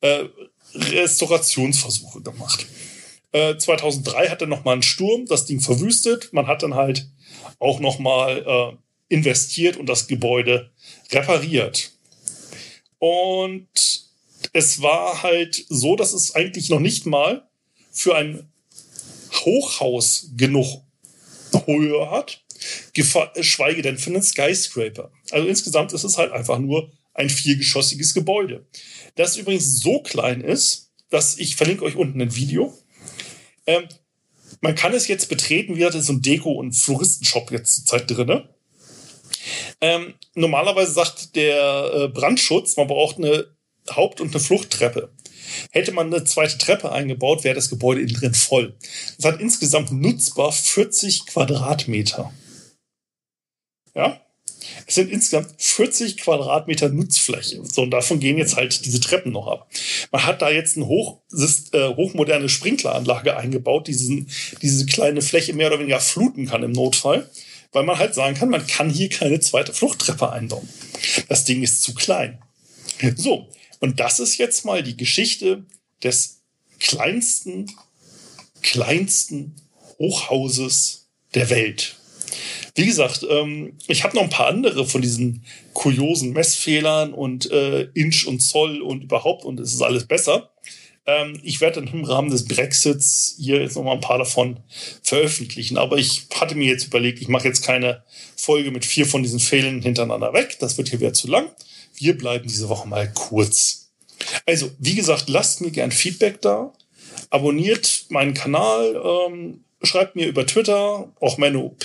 äh, 0.00 0.24
Restaurationsversuche 0.74 2.22
gemacht. 2.22 2.66
Äh, 3.32 3.56
2003 3.56 4.28
hatte 4.28 4.46
noch 4.46 4.64
mal 4.64 4.74
ein 4.74 4.82
Sturm 4.82 5.26
das 5.26 5.46
Ding 5.46 5.60
verwüstet. 5.60 6.32
Man 6.32 6.46
hat 6.46 6.62
dann 6.62 6.74
halt 6.74 7.08
auch 7.58 7.80
noch 7.80 7.98
mal 7.98 8.78
äh, 9.10 9.14
investiert 9.14 9.76
und 9.76 9.86
das 9.86 10.06
Gebäude 10.06 10.70
repariert. 11.10 11.92
Und 12.98 13.68
es 14.52 14.82
war 14.82 15.22
halt 15.22 15.64
so, 15.68 15.96
dass 15.96 16.12
es 16.12 16.34
eigentlich 16.34 16.70
noch 16.70 16.80
nicht 16.80 17.06
mal 17.06 17.48
für 17.90 18.16
ein 18.16 18.48
Hochhaus 19.44 20.30
genug 20.36 20.82
Höhe 21.66 22.10
hat, 22.10 22.42
geschweige 22.94 23.82
denn 23.82 23.98
für 23.98 24.10
einen 24.10 24.22
Skyscraper. 24.22 25.10
Also 25.30 25.46
insgesamt 25.46 25.92
ist 25.92 26.04
es 26.04 26.16
halt 26.16 26.32
einfach 26.32 26.58
nur 26.58 26.90
ein 27.18 27.28
viergeschossiges 27.28 28.14
Gebäude. 28.14 28.64
Das 29.16 29.36
übrigens 29.36 29.80
so 29.80 30.00
klein 30.00 30.40
ist, 30.40 30.92
dass 31.10 31.36
ich 31.38 31.56
verlinke 31.56 31.84
euch 31.84 31.96
unten 31.96 32.20
ein 32.20 32.36
Video. 32.36 32.72
Ähm, 33.66 33.88
man 34.60 34.74
kann 34.74 34.94
es 34.94 35.08
jetzt 35.08 35.28
betreten, 35.28 35.76
wie 35.76 35.84
hat 35.84 35.94
so 35.94 36.12
ein 36.12 36.22
Deko- 36.22 36.54
und 36.54 36.72
Floristenshop 36.72 37.50
jetzt 37.50 37.74
zur 37.74 37.86
Zeit 37.86 38.10
drinne. 38.10 38.48
Ähm, 39.80 40.14
normalerweise 40.34 40.92
sagt 40.92 41.34
der 41.34 41.90
äh, 41.92 42.08
Brandschutz, 42.08 42.76
man 42.76 42.86
braucht 42.86 43.18
eine 43.18 43.46
Haupt- 43.90 44.20
und 44.20 44.30
eine 44.30 44.40
Fluchttreppe. 44.40 45.12
Hätte 45.72 45.92
man 45.92 46.12
eine 46.12 46.24
zweite 46.24 46.58
Treppe 46.58 46.92
eingebaut, 46.92 47.42
wäre 47.42 47.54
das 47.54 47.70
Gebäude 47.70 48.00
innen 48.00 48.14
drin 48.14 48.34
voll. 48.34 48.76
Es 49.18 49.24
hat 49.24 49.40
insgesamt 49.40 49.90
nutzbar 49.90 50.52
40 50.52 51.26
Quadratmeter. 51.26 52.32
Ja? 53.94 54.20
Es 54.86 54.94
sind 54.94 55.10
insgesamt 55.10 55.48
40 55.58 56.16
Quadratmeter 56.16 56.88
Nutzfläche. 56.88 57.60
So, 57.64 57.82
und 57.82 57.90
davon 57.90 58.20
gehen 58.20 58.38
jetzt 58.38 58.56
halt 58.56 58.84
diese 58.84 59.00
Treppen 59.00 59.32
noch 59.32 59.46
ab. 59.46 59.70
Man 60.10 60.24
hat 60.24 60.42
da 60.42 60.50
jetzt 60.50 60.76
eine 60.76 60.86
hoch, 60.86 61.20
äh, 61.72 61.88
hochmoderne 61.94 62.48
Sprinkleranlage 62.48 63.36
eingebaut, 63.36 63.88
die 63.88 63.92
diesen, 63.92 64.30
diese 64.62 64.86
kleine 64.86 65.22
Fläche 65.22 65.52
mehr 65.52 65.68
oder 65.68 65.80
weniger 65.80 66.00
fluten 66.00 66.46
kann 66.46 66.62
im 66.62 66.72
Notfall, 66.72 67.28
weil 67.72 67.84
man 67.84 67.98
halt 67.98 68.14
sagen 68.14 68.36
kann, 68.36 68.48
man 68.48 68.66
kann 68.66 68.90
hier 68.90 69.08
keine 69.08 69.40
zweite 69.40 69.72
Fluchttreppe 69.72 70.30
einbauen. 70.30 70.68
Das 71.28 71.44
Ding 71.44 71.62
ist 71.62 71.82
zu 71.82 71.94
klein. 71.94 72.38
So, 73.16 73.48
und 73.80 74.00
das 74.00 74.18
ist 74.20 74.38
jetzt 74.38 74.64
mal 74.64 74.82
die 74.82 74.96
Geschichte 74.96 75.64
des 76.02 76.40
kleinsten, 76.80 77.70
kleinsten 78.62 79.54
Hochhauses 79.98 81.08
der 81.34 81.50
Welt. 81.50 81.97
Wie 82.78 82.86
gesagt, 82.86 83.26
ähm, 83.28 83.76
ich 83.88 84.04
habe 84.04 84.14
noch 84.14 84.22
ein 84.22 84.30
paar 84.30 84.46
andere 84.46 84.86
von 84.86 85.02
diesen 85.02 85.44
kuriosen 85.72 86.32
Messfehlern 86.32 87.12
und 87.12 87.50
äh, 87.50 87.88
Inch 87.94 88.24
und 88.28 88.38
Zoll 88.38 88.82
und 88.82 89.02
überhaupt 89.02 89.44
und 89.44 89.58
es 89.58 89.74
ist 89.74 89.82
alles 89.82 90.06
besser. 90.06 90.52
Ähm, 91.04 91.40
ich 91.42 91.60
werde 91.60 91.80
dann 91.80 91.92
im 91.92 92.04
Rahmen 92.04 92.30
des 92.30 92.44
Brexits 92.44 93.34
hier 93.36 93.60
jetzt 93.60 93.74
noch 93.74 93.82
mal 93.82 93.94
ein 93.94 94.00
paar 94.00 94.18
davon 94.18 94.60
veröffentlichen. 95.02 95.76
Aber 95.76 95.96
ich 95.96 96.28
hatte 96.32 96.54
mir 96.54 96.68
jetzt 96.68 96.86
überlegt, 96.86 97.20
ich 97.20 97.26
mache 97.26 97.48
jetzt 97.48 97.64
keine 97.64 98.04
Folge 98.36 98.70
mit 98.70 98.84
vier 98.84 99.06
von 99.06 99.24
diesen 99.24 99.40
Fehlern 99.40 99.82
hintereinander 99.82 100.32
weg. 100.32 100.58
Das 100.60 100.78
wird 100.78 100.90
hier 100.90 101.00
wieder 101.00 101.14
zu 101.14 101.26
lang. 101.26 101.50
Wir 101.96 102.16
bleiben 102.16 102.46
diese 102.46 102.68
Woche 102.68 102.86
mal 102.86 103.12
kurz. 103.12 103.90
Also, 104.46 104.70
wie 104.78 104.94
gesagt, 104.94 105.28
lasst 105.28 105.62
mir 105.62 105.72
gern 105.72 105.90
Feedback 105.90 106.40
da. 106.42 106.72
Abonniert 107.30 108.04
meinen 108.10 108.34
Kanal, 108.34 109.02
ähm, 109.04 109.64
schreibt 109.82 110.14
mir 110.14 110.28
über 110.28 110.46
Twitter, 110.46 111.12
auch 111.18 111.38
meine 111.38 111.58
OP. 111.58 111.84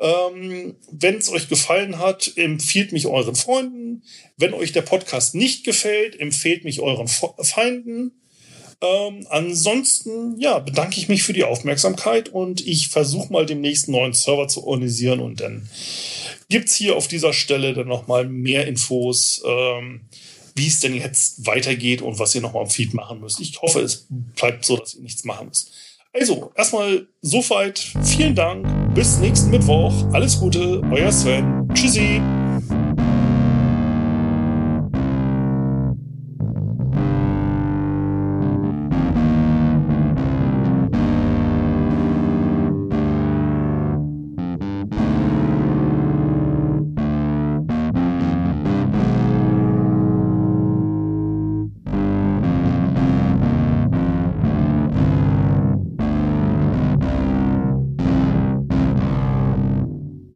Ähm, 0.00 0.76
Wenn 0.90 1.16
es 1.16 1.30
euch 1.30 1.48
gefallen 1.48 1.98
hat, 1.98 2.32
empfiehlt 2.36 2.92
mich 2.92 3.06
euren 3.06 3.34
Freunden. 3.34 4.02
Wenn 4.36 4.54
euch 4.54 4.72
der 4.72 4.82
Podcast 4.82 5.34
nicht 5.34 5.64
gefällt, 5.64 6.18
empfehlt 6.20 6.64
mich 6.64 6.80
euren 6.80 7.08
Feinden. 7.08 8.12
Ähm, 8.80 9.26
ansonsten, 9.28 10.38
ja, 10.38 10.60
bedanke 10.60 11.00
ich 11.00 11.08
mich 11.08 11.24
für 11.24 11.32
die 11.32 11.42
Aufmerksamkeit 11.42 12.28
und 12.28 12.64
ich 12.64 12.88
versuche 12.88 13.32
mal 13.32 13.44
demnächst 13.44 13.88
einen 13.88 13.96
neuen 13.96 14.12
Server 14.12 14.46
zu 14.46 14.64
organisieren 14.64 15.18
und 15.18 15.40
dann 15.40 15.68
gibt's 16.48 16.76
hier 16.76 16.94
auf 16.94 17.08
dieser 17.08 17.32
Stelle 17.32 17.74
dann 17.74 17.88
nochmal 17.88 18.28
mehr 18.28 18.68
Infos, 18.68 19.42
ähm, 19.44 20.02
wie 20.54 20.68
es 20.68 20.78
denn 20.78 20.94
jetzt 20.94 21.44
weitergeht 21.44 22.02
und 22.02 22.20
was 22.20 22.34
ihr 22.36 22.40
nochmal 22.40 22.64
im 22.64 22.70
Feed 22.70 22.94
machen 22.94 23.20
müsst. 23.20 23.40
Ich 23.40 23.60
hoffe, 23.60 23.80
es 23.80 24.06
bleibt 24.08 24.64
so, 24.64 24.76
dass 24.76 24.94
ihr 24.94 25.02
nichts 25.02 25.24
machen 25.24 25.48
müsst. 25.48 25.72
Also, 26.12 26.52
erstmal 26.56 27.06
soweit. 27.20 27.78
Vielen 28.04 28.34
Dank. 28.34 28.77
Bis 28.98 29.20
nächsten 29.20 29.50
Mittwoch. 29.52 29.92
Alles 30.12 30.40
Gute. 30.40 30.82
Euer 30.90 31.12
Sven. 31.12 31.68
Tschüssi. 31.72 32.20